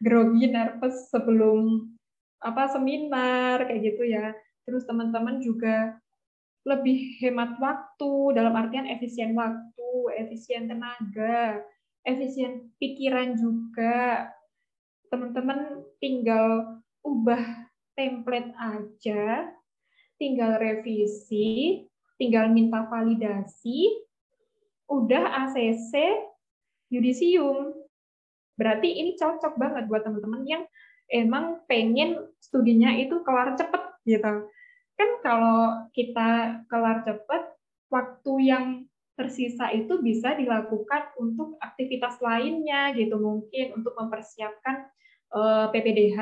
grogi, 0.03 0.51
nervous 0.51 1.09
sebelum 1.11 1.95
apa 2.41 2.73
seminar 2.73 3.69
kayak 3.69 3.95
gitu 3.95 4.03
ya. 4.11 4.35
Terus 4.67 4.83
teman-teman 4.89 5.39
juga 5.39 5.99
lebih 6.67 7.21
hemat 7.25 7.57
waktu 7.57 8.37
dalam 8.37 8.53
artian 8.53 8.91
efisien 8.91 9.33
waktu, 9.33 9.91
efisien 10.21 10.69
tenaga, 10.69 11.65
efisien 12.05 12.69
pikiran 12.77 13.39
juga. 13.39 14.29
Teman-teman 15.11 15.87
tinggal 15.99 16.79
ubah 17.03 17.67
template 17.99 18.53
aja, 18.57 19.51
tinggal 20.21 20.61
revisi, 20.61 21.85
tinggal 22.21 22.53
minta 22.53 22.85
validasi, 22.87 23.89
udah 24.91 25.47
ACC 25.47 25.95
yudisium. 26.91 27.73
Berarti 28.59 28.91
ini 28.93 29.17
cocok 29.17 29.57
banget 29.57 29.87
buat 29.87 30.03
teman-teman 30.05 30.45
yang 30.45 30.63
emang 31.09 31.63
pengen 31.71 32.29
studinya 32.43 32.93
itu 32.99 33.23
kelar 33.23 33.55
cepet 33.55 33.83
gitu. 34.05 34.51
Kan 34.99 35.11
kalau 35.25 35.89
kita 35.95 36.61
kelar 36.69 37.07
cepet, 37.07 37.43
waktu 37.89 38.33
yang 38.45 38.67
tersisa 39.19 39.69
itu 39.77 40.01
bisa 40.01 40.33
dilakukan 40.33 41.13
untuk 41.21 41.61
aktivitas 41.61 42.17
lainnya 42.25 42.97
gitu 42.97 43.21
mungkin 43.21 43.77
untuk 43.77 43.93
mempersiapkan 43.93 44.89
uh, 45.37 45.69
eh, 45.69 45.77
PPDH 45.77 46.19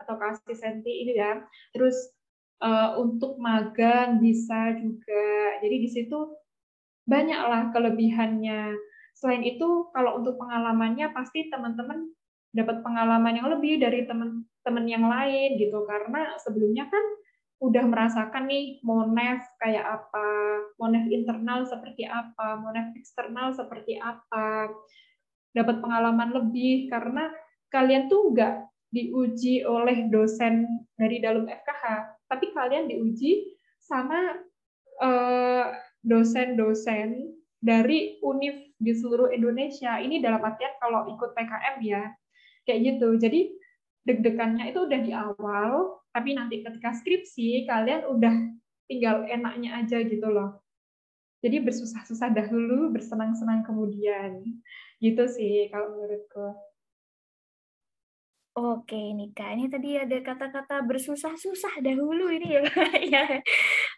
atau 0.00 0.14
kasih 0.16 0.56
senti 0.56 1.04
ini 1.04 1.12
ya 1.12 1.44
terus 1.76 1.96
uh, 2.64 2.96
untuk 2.96 3.36
magang 3.36 4.16
bisa 4.16 4.80
juga 4.80 5.24
jadi 5.60 5.76
di 5.76 5.88
situ 5.92 6.32
banyaklah 7.06 7.70
kelebihannya. 7.70 8.74
Selain 9.16 9.42
itu, 9.46 9.88
kalau 9.94 10.20
untuk 10.20 10.36
pengalamannya 10.36 11.14
pasti 11.14 11.48
teman-teman 11.48 12.10
dapat 12.52 12.82
pengalaman 12.82 13.36
yang 13.36 13.48
lebih 13.52 13.80
dari 13.80 14.04
teman-teman 14.04 14.84
yang 14.88 15.04
lain 15.06 15.60
gitu 15.60 15.84
karena 15.84 16.34
sebelumnya 16.40 16.88
kan 16.88 17.04
udah 17.56 17.84
merasakan 17.88 18.48
nih 18.48 18.80
monef 18.84 19.40
kayak 19.60 19.84
apa, 19.84 20.28
monef 20.76 21.08
internal 21.08 21.64
seperti 21.64 22.04
apa, 22.04 22.60
monef 22.60 22.92
eksternal 22.96 23.56
seperti 23.56 23.96
apa, 23.96 24.68
dapat 25.56 25.80
pengalaman 25.80 26.36
lebih 26.36 26.92
karena 26.92 27.32
kalian 27.72 28.12
tuh 28.12 28.36
nggak 28.36 28.68
diuji 28.92 29.64
oleh 29.64 30.08
dosen 30.12 30.68
dari 31.00 31.20
dalam 31.20 31.48
FKH, 31.48 31.84
tapi 32.28 32.52
kalian 32.52 32.92
diuji 32.92 33.56
sama 33.80 34.36
eh, 35.00 35.64
dosen-dosen 36.06 37.34
dari 37.58 38.22
univ 38.22 38.70
di 38.78 38.92
seluruh 38.94 39.34
Indonesia. 39.34 39.98
Ini 39.98 40.22
dalam 40.22 40.38
artian 40.40 40.70
kalau 40.78 41.10
ikut 41.10 41.34
PKM 41.34 41.76
ya, 41.82 42.02
kayak 42.62 42.80
gitu. 42.94 43.18
Jadi 43.18 43.50
deg-degannya 44.06 44.70
itu 44.70 44.86
udah 44.86 45.00
di 45.02 45.12
awal, 45.12 45.98
tapi 46.14 46.38
nanti 46.38 46.62
ketika 46.62 46.94
skripsi 46.94 47.66
kalian 47.66 48.06
udah 48.06 48.34
tinggal 48.86 49.26
enaknya 49.26 49.82
aja 49.82 49.98
gitu 50.06 50.30
loh. 50.30 50.62
Jadi 51.42 51.60
bersusah-susah 51.62 52.32
dahulu, 52.32 52.94
bersenang-senang 52.94 53.66
kemudian. 53.66 54.46
Gitu 55.02 55.24
sih 55.26 55.68
kalau 55.68 55.98
menurutku. 55.98 56.54
Oke, 58.56 58.96
Nika. 59.12 59.52
Ini 59.52 59.68
tadi 59.68 60.00
ada 60.00 60.16
kata-kata 60.24 60.80
bersusah-susah 60.80 61.84
dahulu 61.84 62.32
ini 62.32 62.56
ya. 62.56 62.62
ya. 63.12 63.24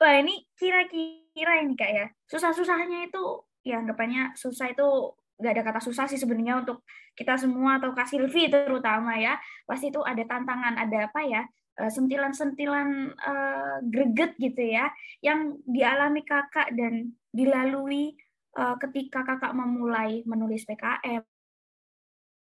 Wah, 0.03 0.15
ini 0.19 0.43
kira-kira 0.59 1.28
ini 1.43 1.75
Kak 1.79 1.91
ya. 1.91 2.07
Susah-susahnya 2.27 3.07
itu 3.07 3.23
ya 3.67 3.79
anggapannya 3.83 4.33
susah 4.39 4.73
itu 4.73 5.13
nggak 5.39 5.53
ada 5.55 5.63
kata 5.71 5.81
susah 5.85 6.11
sih 6.11 6.19
sebenarnya 6.19 6.67
untuk 6.67 6.83
kita 7.15 7.39
semua 7.39 7.79
atau 7.79 7.95
Kak 7.95 8.11
Silvi 8.11 8.51
terutama 8.51 9.15
ya. 9.19 9.39
Pasti 9.69 9.95
itu 9.95 10.03
ada 10.03 10.23
tantangan, 10.27 10.75
ada 10.75 11.07
apa 11.07 11.21
ya? 11.23 11.43
Eh, 11.79 11.93
sentilan-sentilan 11.95 13.15
uh, 13.15 13.79
greget 13.87 14.35
gitu 14.43 14.67
ya 14.67 14.91
yang 15.23 15.63
dialami 15.63 16.27
kakak 16.27 16.75
dan 16.75 17.15
dilalui 17.31 18.19
uh, 18.59 18.75
ketika 18.83 19.23
kakak 19.23 19.55
memulai 19.55 20.27
menulis 20.27 20.67
PKM 20.67 21.23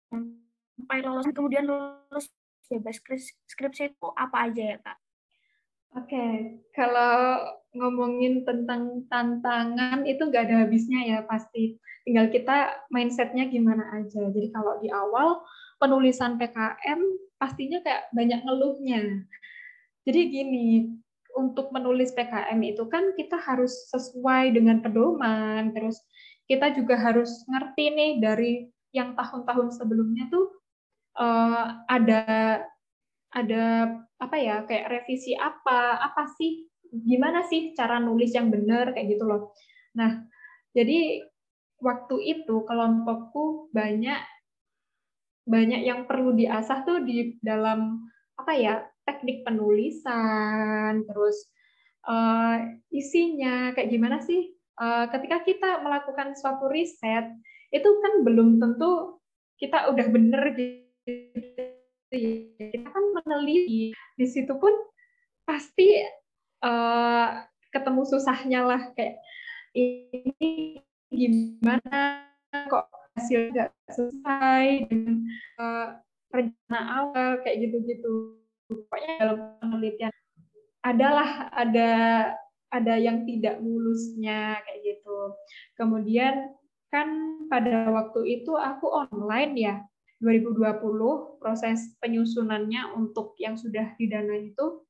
sampai 0.08 1.00
lolos 1.04 1.28
kemudian 1.36 1.68
lulus 1.68 2.32
bebas 2.72 3.04
skripsi 3.52 4.00
itu 4.00 4.08
apa 4.16 4.48
aja 4.48 4.64
ya 4.64 4.78
kak? 4.80 4.98
Oke, 6.00 6.08
okay. 6.08 6.32
kalau 6.72 7.52
ngomongin 7.78 8.44
tentang 8.44 9.06
tantangan 9.08 10.04
itu 10.04 10.26
nggak 10.26 10.50
ada 10.50 10.56
habisnya 10.66 11.00
ya 11.06 11.20
pasti. 11.24 11.78
Tinggal 12.04 12.34
kita 12.34 12.88
mindsetnya 12.90 13.48
gimana 13.48 14.02
aja. 14.02 14.28
Jadi 14.34 14.50
kalau 14.50 14.82
di 14.82 14.90
awal 14.90 15.46
penulisan 15.78 16.42
PKM 16.42 17.00
pastinya 17.38 17.80
kayak 17.86 18.10
banyak 18.12 18.42
ngeluhnya. 18.42 19.24
Jadi 20.08 20.22
gini, 20.32 20.68
untuk 21.38 21.70
menulis 21.70 22.10
PKM 22.18 22.58
itu 22.66 22.90
kan 22.90 23.14
kita 23.14 23.38
harus 23.38 23.92
sesuai 23.94 24.58
dengan 24.58 24.82
pedoman, 24.82 25.70
terus 25.76 26.02
kita 26.50 26.74
juga 26.74 26.98
harus 26.98 27.46
ngerti 27.46 27.86
nih 27.94 28.12
dari 28.18 28.52
yang 28.96 29.14
tahun-tahun 29.14 29.78
sebelumnya 29.78 30.32
tuh 30.34 30.50
uh, 31.20 31.84
ada 31.86 32.24
ada 33.36 33.66
apa 34.18 34.36
ya 34.40 34.64
kayak 34.66 34.90
revisi 34.90 35.36
apa 35.38 36.02
apa 36.02 36.24
sih 36.40 36.66
gimana 37.06 37.46
sih 37.46 37.76
cara 37.78 38.02
nulis 38.02 38.34
yang 38.34 38.50
benar 38.50 38.96
kayak 38.96 39.18
gitu 39.18 39.24
loh. 39.28 39.52
Nah 39.98 40.26
jadi 40.74 41.26
waktu 41.82 42.16
itu 42.38 42.66
kelompokku 42.66 43.70
banyak 43.74 44.22
banyak 45.48 45.82
yang 45.88 46.04
perlu 46.10 46.36
diasah 46.36 46.84
tuh 46.84 47.06
di 47.08 47.40
dalam 47.40 48.04
apa 48.38 48.54
ya 48.54 48.76
teknik 49.08 49.48
penulisan 49.48 51.08
terus 51.08 51.48
uh, 52.06 52.60
isinya 52.92 53.72
kayak 53.72 53.90
gimana 53.90 54.20
sih 54.20 54.52
uh, 54.78 55.08
ketika 55.10 55.48
kita 55.48 55.70
melakukan 55.80 56.36
suatu 56.36 56.68
riset 56.68 57.32
itu 57.72 57.90
kan 58.04 58.14
belum 58.28 58.60
tentu 58.60 59.24
kita 59.58 59.90
udah 59.90 60.08
bener 60.12 60.44
gitu 60.54 62.14
ya. 62.14 62.68
kita 62.76 62.88
kan 62.92 63.06
meneliti 63.24 63.96
di 63.96 64.26
situ 64.28 64.52
pun 64.60 64.72
pasti 65.48 66.04
uh, 66.64 67.46
ketemu 67.72 68.02
susahnya 68.08 68.62
lah. 68.66 68.82
Kayak 68.94 69.22
ini 69.76 70.82
gimana? 71.12 72.26
Kok 72.50 72.86
hasil 73.18 73.52
nggak 73.54 73.70
sesuai 73.92 74.90
dengan 74.90 75.18
uh, 75.62 75.88
rencana 76.34 76.80
awal? 77.04 77.30
Kayak 77.44 77.70
gitu-gitu. 77.70 78.40
Pokoknya 78.68 79.12
dalam 79.20 79.38
penelitian 79.62 80.14
adalah 80.84 81.52
ada 81.52 81.92
ada 82.68 82.96
yang 83.00 83.24
tidak 83.24 83.60
mulusnya 83.64 84.60
kayak 84.64 84.80
gitu. 84.84 85.20
Kemudian 85.80 86.52
kan 86.88 87.08
pada 87.52 87.92
waktu 87.92 88.44
itu 88.44 88.56
aku 88.56 88.88
online 88.88 89.54
ya 89.56 89.76
2020 90.24 90.82
proses 91.38 91.94
penyusunannya 92.02 92.96
untuk 92.98 93.38
yang 93.38 93.54
sudah 93.60 93.94
didanai 94.02 94.52
itu 94.56 94.87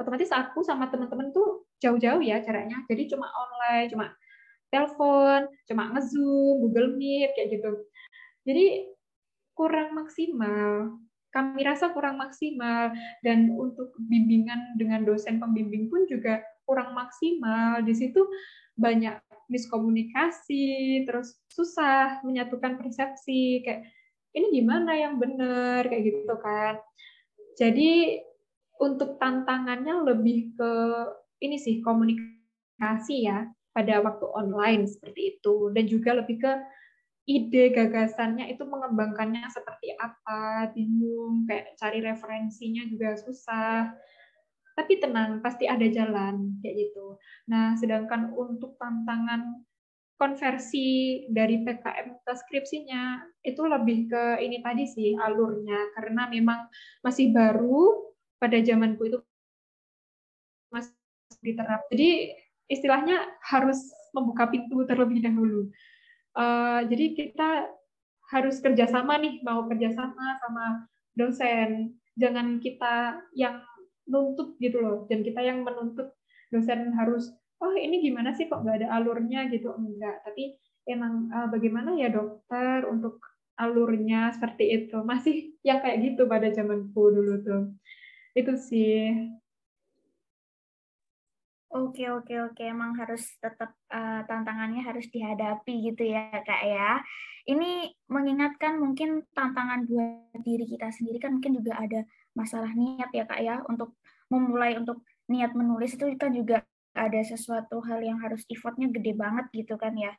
otomatis 0.00 0.30
aku 0.34 0.66
sama 0.66 0.90
teman-teman 0.90 1.30
tuh 1.30 1.68
jauh-jauh 1.78 2.22
ya 2.22 2.42
caranya 2.42 2.82
jadi 2.90 3.10
cuma 3.14 3.30
online 3.30 3.88
cuma 3.90 4.06
telepon, 4.74 5.46
cuma 5.70 5.94
nge-zoom, 5.94 6.66
Google 6.66 6.98
Meet, 6.98 7.30
kayak 7.38 7.48
gitu. 7.54 7.70
Jadi 8.42 8.90
kurang 9.54 9.94
maksimal. 9.94 10.98
Kami 11.30 11.62
rasa 11.62 11.94
kurang 11.94 12.18
maksimal. 12.18 12.90
Dan 13.22 13.54
untuk 13.54 13.94
bimbingan 14.10 14.74
dengan 14.74 15.06
dosen 15.06 15.38
pembimbing 15.38 15.86
pun 15.86 16.10
juga 16.10 16.42
kurang 16.66 16.98
maksimal. 16.98 17.86
Di 17.86 17.94
situ 17.94 18.26
banyak 18.74 19.22
miskomunikasi, 19.46 21.06
terus 21.06 21.38
susah 21.52 22.24
menyatukan 22.26 22.74
persepsi, 22.80 23.62
kayak 23.62 23.86
ini 24.34 24.50
gimana 24.50 24.98
yang 24.98 25.14
benar, 25.22 25.86
kayak 25.86 26.02
gitu 26.10 26.34
kan. 26.42 26.82
Jadi 27.54 28.18
untuk 28.80 29.20
tantangannya 29.22 30.02
lebih 30.02 30.54
ke 30.58 30.72
ini 31.44 31.60
sih 31.60 31.84
komunikasi 31.84 33.28
ya 33.28 33.46
pada 33.74 34.00
waktu 34.02 34.26
online 34.30 34.86
seperti 34.86 35.38
itu. 35.38 35.70
Dan 35.74 35.84
juga 35.90 36.14
lebih 36.16 36.36
ke 36.40 36.52
ide 37.24 37.72
gagasannya 37.72 38.52
itu 38.52 38.62
mengembangkannya 38.68 39.48
seperti 39.48 39.96
apa 39.96 40.68
bingung 40.76 41.48
kayak 41.48 41.74
cari 41.80 41.98
referensinya 42.04 42.84
juga 42.86 43.16
susah. 43.18 43.90
Tapi 44.74 44.98
tenang 44.98 45.38
pasti 45.38 45.70
ada 45.70 45.86
jalan 45.86 46.58
kayak 46.60 46.90
gitu. 46.90 47.18
Nah 47.50 47.78
sedangkan 47.78 48.34
untuk 48.34 48.74
tantangan 48.76 49.62
konversi 50.14 51.26
dari 51.26 51.66
PKM 51.66 52.22
ke 52.22 52.32
skripsinya 52.38 53.18
itu 53.42 53.62
lebih 53.66 54.06
ke 54.10 54.24
ini 54.42 54.62
tadi 54.62 54.84
sih 54.86 55.14
alurnya. 55.14 55.94
Karena 55.94 56.30
memang 56.30 56.70
masih 57.02 57.34
baru 57.34 58.13
pada 58.38 58.58
zamanku 58.60 59.08
itu 59.08 59.18
masih 60.72 60.94
diterap 61.40 61.86
jadi 61.92 62.34
istilahnya 62.68 63.20
harus 63.44 63.78
membuka 64.14 64.48
pintu 64.48 64.86
terlebih 64.86 65.20
dahulu. 65.20 65.68
Uh, 66.34 66.86
jadi 66.88 67.14
kita 67.14 67.68
harus 68.32 68.58
kerjasama 68.62 69.20
nih, 69.20 69.42
mau 69.44 69.66
kerjasama 69.68 70.40
sama 70.40 70.88
dosen. 71.14 71.94
Jangan 72.14 72.62
kita 72.62 73.20
yang 73.34 73.60
nuntut 74.06 74.54
gitu 74.62 74.80
loh, 74.80 74.96
dan 75.10 75.26
kita 75.26 75.42
yang 75.42 75.66
menuntut 75.66 76.14
dosen 76.54 76.94
harus, 76.94 77.34
oh 77.58 77.74
ini 77.74 78.02
gimana 78.02 78.30
sih 78.34 78.46
kok 78.46 78.62
nggak 78.62 78.86
ada 78.86 78.88
alurnya 79.02 79.50
gitu 79.50 79.74
enggak. 79.74 80.22
Tapi 80.22 80.54
emang 80.86 81.30
uh, 81.34 81.48
bagaimana 81.50 81.98
ya 81.98 82.10
dokter 82.10 82.86
untuk 82.86 83.18
alurnya 83.54 84.34
seperti 84.34 84.82
itu 84.82 84.98
masih 85.06 85.54
yang 85.62 85.78
kayak 85.78 86.02
gitu 86.02 86.26
pada 86.26 86.50
zamanku 86.50 87.10
dulu 87.10 87.34
tuh. 87.42 87.62
Itu 88.34 88.58
sih. 88.58 89.30
Oke 91.74 92.06
oke 92.06 92.34
oke 92.50 92.62
emang 92.62 92.94
harus 92.94 93.34
tetap 93.42 93.74
uh, 93.90 94.22
tantangannya 94.30 94.78
harus 94.86 95.10
dihadapi 95.10 95.90
gitu 95.90 96.06
ya 96.06 96.30
kak 96.46 96.62
ya. 96.62 97.02
Ini 97.50 97.90
mengingatkan 98.06 98.78
mungkin 98.78 99.26
tantangan 99.34 99.82
buat 99.90 100.38
diri 100.46 100.70
kita 100.70 100.94
sendiri 100.94 101.18
kan 101.18 101.34
mungkin 101.34 101.58
juga 101.58 101.74
ada 101.82 102.06
masalah 102.38 102.70
niat 102.78 103.10
ya 103.10 103.26
kak 103.26 103.42
ya 103.42 103.58
untuk 103.66 103.98
memulai 104.30 104.78
untuk 104.78 105.02
niat 105.26 105.50
menulis 105.58 105.98
itu 105.98 106.14
kan 106.14 106.30
juga 106.30 106.62
ada 106.94 107.20
sesuatu 107.26 107.82
hal 107.82 108.06
yang 108.06 108.22
harus 108.22 108.46
effortnya 108.46 108.86
gede 108.94 109.18
banget 109.18 109.50
gitu 109.50 109.74
kan 109.74 109.98
ya. 109.98 110.14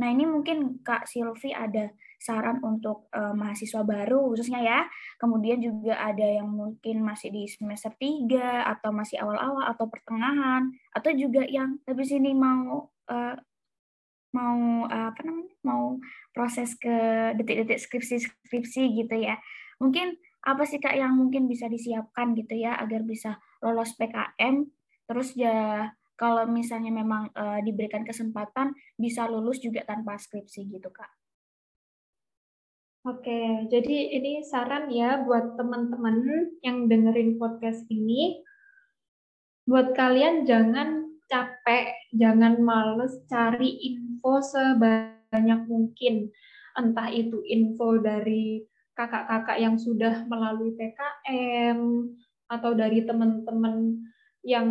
Nah, 0.00 0.08
ini 0.08 0.24
mungkin 0.24 0.80
Kak 0.80 1.04
Silvi 1.04 1.52
ada 1.52 1.92
saran 2.16 2.56
untuk 2.64 3.12
uh, 3.12 3.36
mahasiswa 3.36 3.84
baru 3.84 4.32
khususnya 4.32 4.64
ya. 4.64 4.80
Kemudian 5.20 5.60
juga 5.60 6.00
ada 6.00 6.24
yang 6.24 6.48
mungkin 6.48 7.04
masih 7.04 7.28
di 7.28 7.44
semester 7.44 7.92
3 8.00 8.32
atau 8.64 8.96
masih 8.96 9.20
awal-awal 9.20 9.68
atau 9.68 9.84
pertengahan 9.92 10.72
atau 10.96 11.12
juga 11.12 11.44
yang 11.44 11.76
habis 11.84 12.08
ini 12.16 12.32
mau 12.32 12.88
uh, 13.12 13.36
mau 14.32 14.88
uh, 14.88 15.06
apa 15.12 15.20
namanya? 15.20 15.52
mau 15.60 16.00
proses 16.32 16.72
ke 16.80 16.96
detik-detik 17.36 17.76
skripsi-skripsi 17.84 18.82
gitu 19.04 19.16
ya. 19.20 19.36
Mungkin 19.76 20.16
apa 20.40 20.64
sih 20.64 20.80
Kak 20.80 20.96
yang 20.96 21.20
mungkin 21.20 21.44
bisa 21.44 21.68
disiapkan 21.68 22.32
gitu 22.32 22.56
ya 22.56 22.80
agar 22.80 23.04
bisa 23.04 23.36
lolos 23.60 23.92
PKM 24.00 24.64
terus 25.04 25.36
ya 25.36 25.90
kalau 26.20 26.44
misalnya 26.44 26.92
memang 26.92 27.32
uh, 27.32 27.64
diberikan 27.64 28.04
kesempatan 28.04 28.76
bisa 29.00 29.24
lulus 29.24 29.56
juga 29.56 29.80
tanpa 29.88 30.20
skripsi 30.20 30.68
gitu 30.68 30.92
kak. 30.92 31.08
Oke, 33.08 33.64
jadi 33.72 34.20
ini 34.20 34.44
saran 34.44 34.92
ya 34.92 35.24
buat 35.24 35.56
teman-teman 35.56 36.20
yang 36.60 36.84
dengerin 36.84 37.40
podcast 37.40 37.88
ini. 37.88 38.44
Buat 39.64 39.96
kalian 39.96 40.44
jangan 40.44 41.08
capek, 41.24 41.96
jangan 42.12 42.60
males 42.60 43.16
cari 43.24 43.80
info 43.80 44.44
sebanyak 44.44 45.64
mungkin. 45.64 46.28
Entah 46.76 47.08
itu 47.08 47.40
info 47.48 47.96
dari 47.96 48.60
kakak-kakak 48.92 49.56
yang 49.56 49.80
sudah 49.80 50.28
melalui 50.28 50.76
PKM, 50.76 51.80
atau 52.50 52.76
dari 52.76 53.06
teman-teman 53.06 53.96
yang 54.44 54.68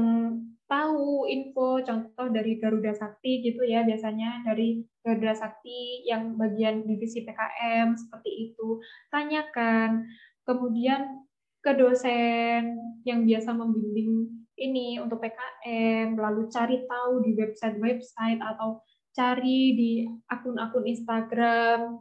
tahu 0.69 1.25
info 1.25 1.81
contoh 1.81 2.29
dari 2.29 2.61
Garuda 2.61 2.93
Sakti 2.93 3.41
gitu 3.41 3.65
ya 3.65 3.81
biasanya 3.81 4.45
dari 4.45 4.85
Garuda 5.01 5.33
Sakti 5.33 6.05
yang 6.05 6.37
bagian 6.37 6.85
divisi 6.85 7.25
PKM 7.25 7.97
seperti 7.97 8.53
itu 8.53 8.77
tanyakan. 9.09 10.05
Kemudian 10.45 11.25
ke 11.59 11.73
dosen 11.75 12.77
yang 13.03 13.25
biasa 13.25 13.51
membimbing 13.51 14.29
ini 14.55 15.01
untuk 15.01 15.19
PKM 15.19 16.13
lalu 16.15 16.47
cari 16.53 16.85
tahu 16.85 17.25
di 17.25 17.33
website-website 17.35 18.39
atau 18.39 18.79
cari 19.11 19.75
di 19.75 19.91
akun-akun 20.29 20.85
Instagram 20.85 21.99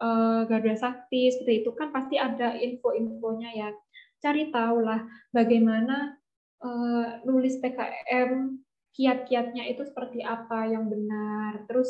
uh, 0.00 0.42
Garuda 0.48 0.74
Sakti 0.74 1.30
seperti 1.30 1.62
itu. 1.62 1.70
Kan 1.76 1.92
pasti 1.92 2.16
ada 2.16 2.56
info-infonya 2.56 3.50
ya. 3.52 3.70
Cari 4.18 4.50
tahu 4.50 4.82
lah 4.82 5.06
bagaimana 5.30 6.17
uh, 6.62 7.22
nulis 7.26 7.58
PKM 7.62 8.58
kiat-kiatnya 8.94 9.70
itu 9.70 9.82
seperti 9.86 10.22
apa 10.26 10.66
yang 10.66 10.90
benar. 10.90 11.66
Terus 11.70 11.88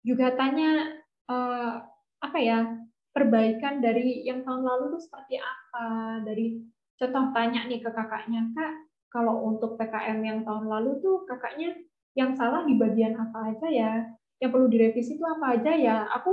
juga 0.00 0.32
tanya 0.32 0.96
uh, 1.28 1.84
apa 2.22 2.38
ya 2.40 2.64
perbaikan 3.12 3.80
dari 3.84 4.24
yang 4.24 4.44
tahun 4.44 4.64
lalu 4.64 4.96
itu 4.96 4.98
seperti 5.04 5.36
apa. 5.40 6.20
Dari 6.24 6.60
contoh 6.96 7.24
tanya 7.36 7.68
nih 7.68 7.80
ke 7.84 7.90
kakaknya 7.92 8.48
kak, 8.56 8.74
kalau 9.12 9.44
untuk 9.44 9.76
PKM 9.76 10.18
yang 10.24 10.40
tahun 10.44 10.66
lalu 10.68 11.00
tuh 11.04 11.28
kakaknya 11.28 11.76
yang 12.16 12.32
salah 12.32 12.64
di 12.64 12.76
bagian 12.80 13.16
apa 13.16 13.52
aja 13.52 13.68
ya? 13.68 13.92
Yang 14.40 14.50
perlu 14.52 14.66
direvisi 14.68 15.16
itu 15.16 15.24
apa 15.24 15.60
aja 15.60 15.72
ya? 15.76 15.96
Aku 16.16 16.32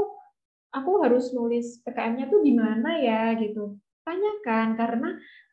aku 0.74 0.92
harus 1.04 1.32
nulis 1.36 1.84
PKM-nya 1.84 2.32
tuh 2.32 2.40
gimana 2.40 3.00
ya 3.00 3.36
gitu. 3.36 3.80
Tanyakan 4.04 4.76
karena 4.76 5.10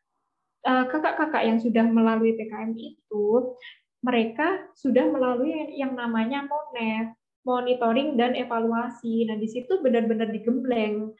kakak-kakak 0.61 1.43
yang 1.45 1.57
sudah 1.57 1.85
melalui 1.85 2.37
PKM 2.37 2.77
itu, 2.77 3.57
mereka 4.01 4.65
sudah 4.73 5.05
melalui 5.09 5.53
yang 5.77 5.93
namanya 5.93 6.45
MONET, 6.45 7.13
monitoring 7.45 8.17
dan 8.17 8.33
evaluasi. 8.37 9.25
Nah, 9.29 9.37
di 9.37 9.49
situ 9.49 9.81
benar-benar 9.81 10.29
digembleng, 10.29 11.13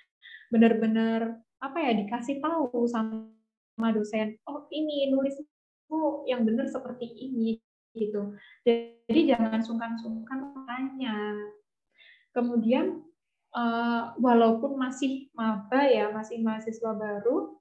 benar-benar 0.50 1.42
apa 1.62 1.78
ya 1.78 1.94
dikasih 1.94 2.42
tahu 2.42 2.90
sama 2.90 3.88
dosen, 3.94 4.38
oh 4.50 4.66
ini 4.74 5.14
nulis 5.14 5.38
yang 6.26 6.42
benar 6.46 6.66
seperti 6.70 7.06
ini 7.06 7.62
gitu. 7.94 8.34
Jadi 8.66 9.22
jangan 9.30 9.62
sungkan-sungkan 9.62 10.66
tanya. 10.66 11.38
Kemudian 12.34 13.04
eh, 13.54 14.04
walaupun 14.18 14.78
masih 14.78 15.30
maba 15.38 15.86
ya, 15.86 16.10
masih 16.10 16.40
mahasiswa 16.42 16.96
baru, 16.96 17.61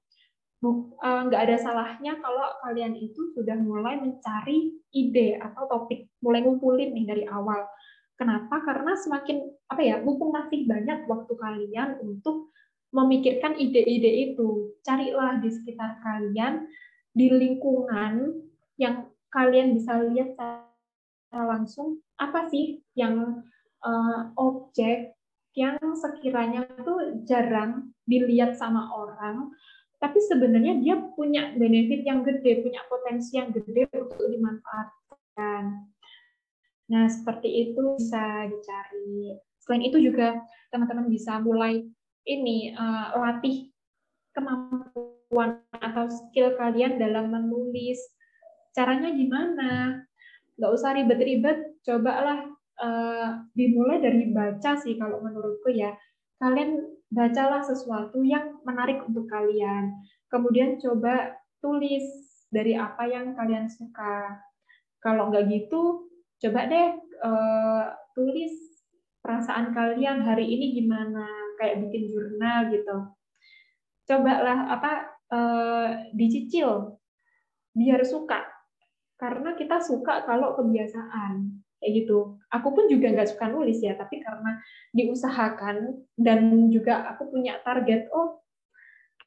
nggak 0.61 1.41
ada 1.49 1.57
salahnya 1.57 2.21
kalau 2.21 2.53
kalian 2.61 2.93
itu 2.93 3.33
sudah 3.33 3.57
mulai 3.57 3.97
mencari 3.97 4.77
ide 4.93 5.41
atau 5.41 5.65
topik, 5.65 6.05
mulai 6.21 6.45
ngumpulin 6.45 6.93
nih 6.93 7.05
dari 7.09 7.25
awal. 7.25 7.65
Kenapa? 8.13 8.61
Karena 8.61 8.93
semakin 8.93 9.41
apa 9.65 9.81
ya, 9.81 9.97
mumpung 10.05 10.29
masih 10.29 10.69
banyak 10.69 11.09
waktu 11.09 11.33
kalian 11.33 11.97
untuk 12.05 12.53
memikirkan 12.93 13.57
ide-ide 13.57 14.29
itu. 14.29 14.77
Carilah 14.85 15.41
di 15.41 15.49
sekitar 15.49 15.97
kalian, 16.05 16.69
di 17.17 17.33
lingkungan 17.33 18.45
yang 18.77 19.09
kalian 19.33 19.73
bisa 19.73 19.97
lihat 20.05 20.37
secara 20.37 21.57
langsung 21.57 22.03
apa 22.19 22.45
sih 22.51 22.83
yang 22.93 23.41
uh, 23.81 24.19
objek 24.37 25.15
yang 25.55 25.79
sekiranya 25.97 26.63
tuh 26.83 27.23
jarang 27.27 27.91
dilihat 28.07 28.55
sama 28.55 28.87
orang 28.91 29.51
tapi 30.01 30.17
sebenarnya 30.17 30.81
dia 30.81 30.97
punya 31.13 31.53
benefit 31.53 32.01
yang 32.01 32.25
gede, 32.25 32.65
punya 32.65 32.81
potensi 32.89 33.37
yang 33.37 33.53
gede 33.53 33.85
untuk 33.93 34.25
dimanfaatkan. 34.25 35.85
Nah, 36.89 37.05
seperti 37.05 37.69
itu 37.69 38.01
bisa 38.01 38.49
dicari. 38.49 39.37
Selain 39.61 39.85
itu 39.85 40.01
juga 40.01 40.41
teman-teman 40.73 41.05
bisa 41.05 41.37
mulai 41.37 41.85
ini 42.25 42.73
uh, 42.73 43.13
latih 43.13 43.69
kemampuan 44.33 45.61
atau 45.69 46.09
skill 46.09 46.57
kalian 46.57 46.97
dalam 46.97 47.29
menulis. 47.29 48.01
Caranya 48.73 49.13
gimana? 49.13 50.01
Nggak 50.57 50.71
usah 50.81 50.97
ribet-ribet, 50.97 51.77
cobalah 51.85 52.49
uh, 52.81 53.45
dimulai 53.53 54.01
dari 54.01 54.33
baca 54.33 54.81
sih 54.81 54.97
kalau 54.97 55.21
menurutku 55.21 55.69
ya. 55.69 55.93
Kalian 56.41 56.81
bacalah 57.13 57.61
sesuatu 57.61 58.25
yang 58.25 58.57
menarik 58.65 59.05
untuk 59.05 59.29
kalian. 59.29 59.93
Kemudian 60.25 60.81
coba 60.81 61.37
tulis 61.61 62.01
dari 62.49 62.73
apa 62.73 63.05
yang 63.05 63.37
kalian 63.37 63.69
suka. 63.69 64.41
Kalau 64.97 65.29
nggak 65.29 65.45
gitu, 65.53 66.09
coba 66.41 66.65
deh 66.65 66.97
uh, 67.21 67.85
tulis 68.17 68.53
perasaan 69.21 69.69
kalian 69.69 70.25
hari 70.25 70.49
ini 70.49 70.81
gimana, 70.81 71.29
kayak 71.61 71.85
bikin 71.85 72.09
jurnal 72.09 72.73
gitu. 72.73 72.97
Cobalah 74.09 74.73
apa 74.73 74.91
uh, 75.29 75.89
dicicil 76.17 76.97
biar 77.71 78.01
suka, 78.03 78.43
karena 79.15 79.53
kita 79.55 79.79
suka 79.79 80.25
kalau 80.27 80.57
kebiasaan 80.57 81.63
kayak 81.81 82.05
gitu. 82.05 82.37
Aku 82.53 82.69
pun 82.71 82.85
juga 82.85 83.09
nggak 83.09 83.33
suka 83.33 83.49
nulis 83.49 83.81
ya, 83.81 83.97
tapi 83.97 84.21
karena 84.21 84.61
diusahakan 84.93 86.05
dan 86.13 86.69
juga 86.69 87.09
aku 87.09 87.33
punya 87.33 87.57
target, 87.65 88.05
oh 88.13 88.45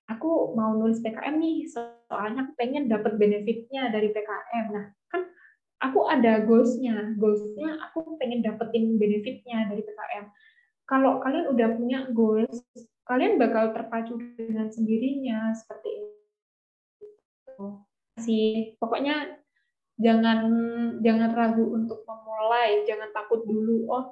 aku 0.06 0.54
mau 0.54 0.78
nulis 0.78 1.02
PKM 1.02 1.34
nih, 1.42 1.66
soalnya 1.66 2.46
aku 2.46 2.54
pengen 2.54 2.86
dapat 2.86 3.18
benefitnya 3.18 3.90
dari 3.90 4.14
PKM. 4.14 4.64
Nah, 4.70 4.86
kan 5.10 5.26
aku 5.82 6.06
ada 6.06 6.46
goals-nya, 6.46 7.18
goals-nya 7.18 7.74
aku 7.90 8.14
pengen 8.22 8.46
dapetin 8.46 8.94
benefitnya 8.96 9.66
dari 9.66 9.82
PKM. 9.82 10.30
Kalau 10.84 11.18
kalian 11.24 11.50
udah 11.50 11.68
punya 11.74 11.98
goals, 12.12 12.62
kalian 13.08 13.40
bakal 13.40 13.72
terpacu 13.72 14.14
dengan 14.36 14.68
sendirinya 14.68 15.50
seperti 15.56 15.90
itu. 17.50 17.66
Sih, 18.20 18.76
pokoknya 18.78 19.43
jangan 19.98 20.38
jangan 21.00 21.30
ragu 21.34 21.64
untuk 21.74 22.02
memulai, 22.08 22.82
jangan 22.88 23.10
takut 23.14 23.46
dulu. 23.46 23.86
Oh, 23.90 24.04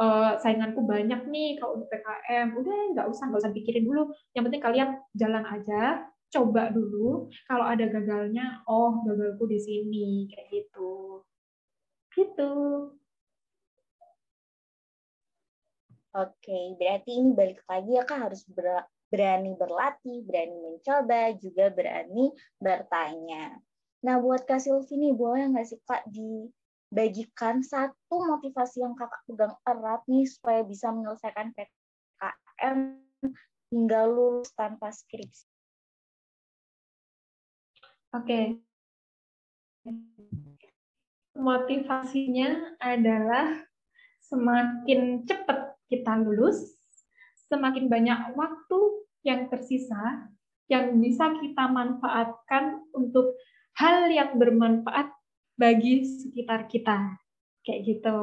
uh, 0.00 0.38
sainganku 0.40 0.84
banyak 0.84 1.28
nih 1.28 1.60
kalau 1.60 1.80
untuk 1.80 1.88
PKM. 1.92 2.56
Udah 2.56 2.76
nggak 2.96 3.06
usah 3.08 3.24
nggak 3.28 3.42
usah 3.44 3.54
pikirin 3.54 3.84
dulu. 3.84 4.12
Yang 4.32 4.42
penting 4.48 4.62
kalian 4.64 4.88
jalan 5.16 5.44
aja, 5.44 6.06
coba 6.32 6.72
dulu. 6.72 7.28
Kalau 7.44 7.64
ada 7.68 7.84
gagalnya, 7.88 8.64
oh 8.68 9.04
gagalku 9.04 9.44
di 9.48 9.58
sini 9.60 10.08
kayak 10.32 10.48
gitu. 10.48 11.22
Gitu. 12.12 12.52
Oke, 16.12 16.76
berarti 16.76 17.10
ini 17.16 17.32
balik 17.32 17.64
lagi 17.64 17.96
ya 17.96 18.04
kak 18.04 18.20
harus 18.28 18.44
berani 19.08 19.56
berlatih, 19.56 20.20
berani 20.28 20.56
mencoba, 20.60 21.32
juga 21.40 21.72
berani 21.72 22.36
bertanya. 22.60 23.56
Nah, 24.02 24.18
buat 24.18 24.42
Kak 24.50 24.58
Silvi 24.58 24.98
nih, 24.98 25.14
boleh 25.14 25.46
nggak 25.54 25.66
sih 25.66 25.78
Kak 25.86 26.10
dibagikan 26.10 27.62
satu 27.62 28.18
motivasi 28.18 28.82
yang 28.82 28.98
Kakak 28.98 29.22
pegang 29.30 29.54
erat 29.62 30.02
nih 30.10 30.26
supaya 30.26 30.66
bisa 30.66 30.90
menyelesaikan 30.90 31.54
PKM 31.54 32.78
hingga 33.70 34.00
lulus 34.10 34.50
tanpa 34.58 34.90
skripsi? 34.90 35.46
Oke. 38.12 38.58
Motivasinya 41.38 42.76
adalah 42.82 43.70
semakin 44.18 45.22
cepat 45.24 45.78
kita 45.86 46.18
lulus, 46.26 46.74
semakin 47.46 47.86
banyak 47.86 48.34
waktu 48.34 48.78
yang 49.22 49.46
tersisa 49.46 50.26
yang 50.66 50.98
bisa 50.98 51.36
kita 51.38 51.64
manfaatkan 51.70 52.82
untuk 52.96 53.36
hal 53.76 54.08
yang 54.12 54.36
bermanfaat 54.36 55.12
bagi 55.56 56.04
sekitar 56.04 56.68
kita. 56.68 57.16
Kayak 57.62 57.80
gitu. 57.86 58.18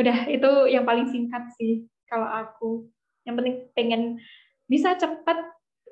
Udah, 0.00 0.18
itu 0.32 0.50
yang 0.72 0.88
paling 0.88 1.06
singkat 1.12 1.52
sih 1.60 1.86
kalau 2.08 2.26
aku. 2.26 2.88
Yang 3.28 3.34
penting 3.36 3.56
pengen 3.76 4.02
bisa 4.66 4.96
cepat, 4.96 5.38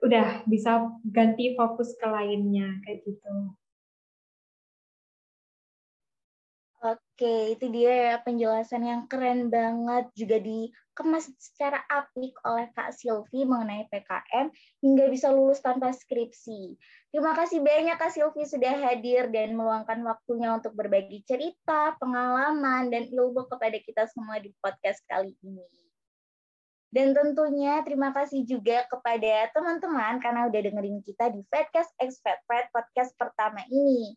udah 0.01 0.43
bisa 0.49 0.89
ganti 1.07 1.53
fokus 1.59 1.93
ke 1.99 2.07
lainnya, 2.09 2.79
kayak 2.87 3.05
gitu. 3.05 3.35
Oke, 7.19 7.59
itu 7.59 7.67
dia 7.75 8.23
penjelasan 8.23 8.87
yang 8.87 9.03
keren 9.11 9.51
banget 9.51 10.07
juga 10.15 10.39
dikemas 10.39 11.27
secara 11.35 11.83
apik 11.91 12.31
oleh 12.47 12.71
Kak 12.79 12.95
Silvi 12.95 13.43
mengenai 13.43 13.91
PKM 13.91 14.47
hingga 14.79 15.11
bisa 15.11 15.35
lulus 15.35 15.59
tanpa 15.59 15.91
skripsi. 15.91 16.79
Terima 17.11 17.35
kasih 17.35 17.59
banyak 17.59 17.99
Kak 17.99 18.15
Silvi 18.15 18.47
sudah 18.47 18.71
hadir 18.87 19.35
dan 19.35 19.59
meluangkan 19.59 19.99
waktunya 20.07 20.55
untuk 20.55 20.79
berbagi 20.79 21.27
cerita, 21.27 21.99
pengalaman, 21.99 22.87
dan 22.87 23.11
ilmu 23.11 23.51
kepada 23.51 23.83
kita 23.83 24.07
semua 24.15 24.39
di 24.39 24.55
podcast 24.63 25.03
kali 25.11 25.35
ini. 25.43 25.67
Dan 26.95 27.19
tentunya 27.19 27.83
terima 27.83 28.15
kasih 28.15 28.47
juga 28.47 28.87
kepada 28.87 29.51
teman-teman 29.59 30.23
karena 30.23 30.47
udah 30.47 30.61
dengerin 30.71 31.03
kita 31.03 31.35
di 31.35 31.43
Fedcast 31.51 31.91
X 31.99 32.23
Fed 32.23 32.71
podcast 32.71 33.11
pertama 33.19 33.67
ini. 33.75 34.15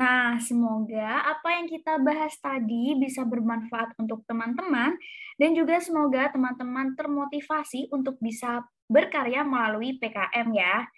Nah, 0.00 0.40
semoga 0.40 1.28
apa 1.28 1.60
yang 1.60 1.68
kita 1.68 2.00
bahas 2.00 2.32
tadi 2.40 2.96
bisa 2.96 3.20
bermanfaat 3.20 3.92
untuk 4.00 4.24
teman-teman 4.24 4.96
dan 5.36 5.50
juga 5.52 5.76
semoga 5.76 6.32
teman-teman 6.32 6.96
termotivasi 6.96 7.92
untuk 7.92 8.16
bisa 8.16 8.64
berkarya 8.88 9.44
melalui 9.44 10.00
PKM 10.00 10.48
ya. 10.56 10.88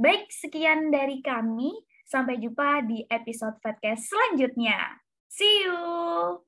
Baik, 0.00 0.32
sekian 0.32 0.88
dari 0.88 1.20
kami. 1.20 1.76
Sampai 2.06 2.38
jumpa 2.40 2.86
di 2.86 3.04
episode 3.12 3.60
podcast 3.60 4.08
selanjutnya. 4.08 5.04
See 5.26 5.66
you! 5.66 6.45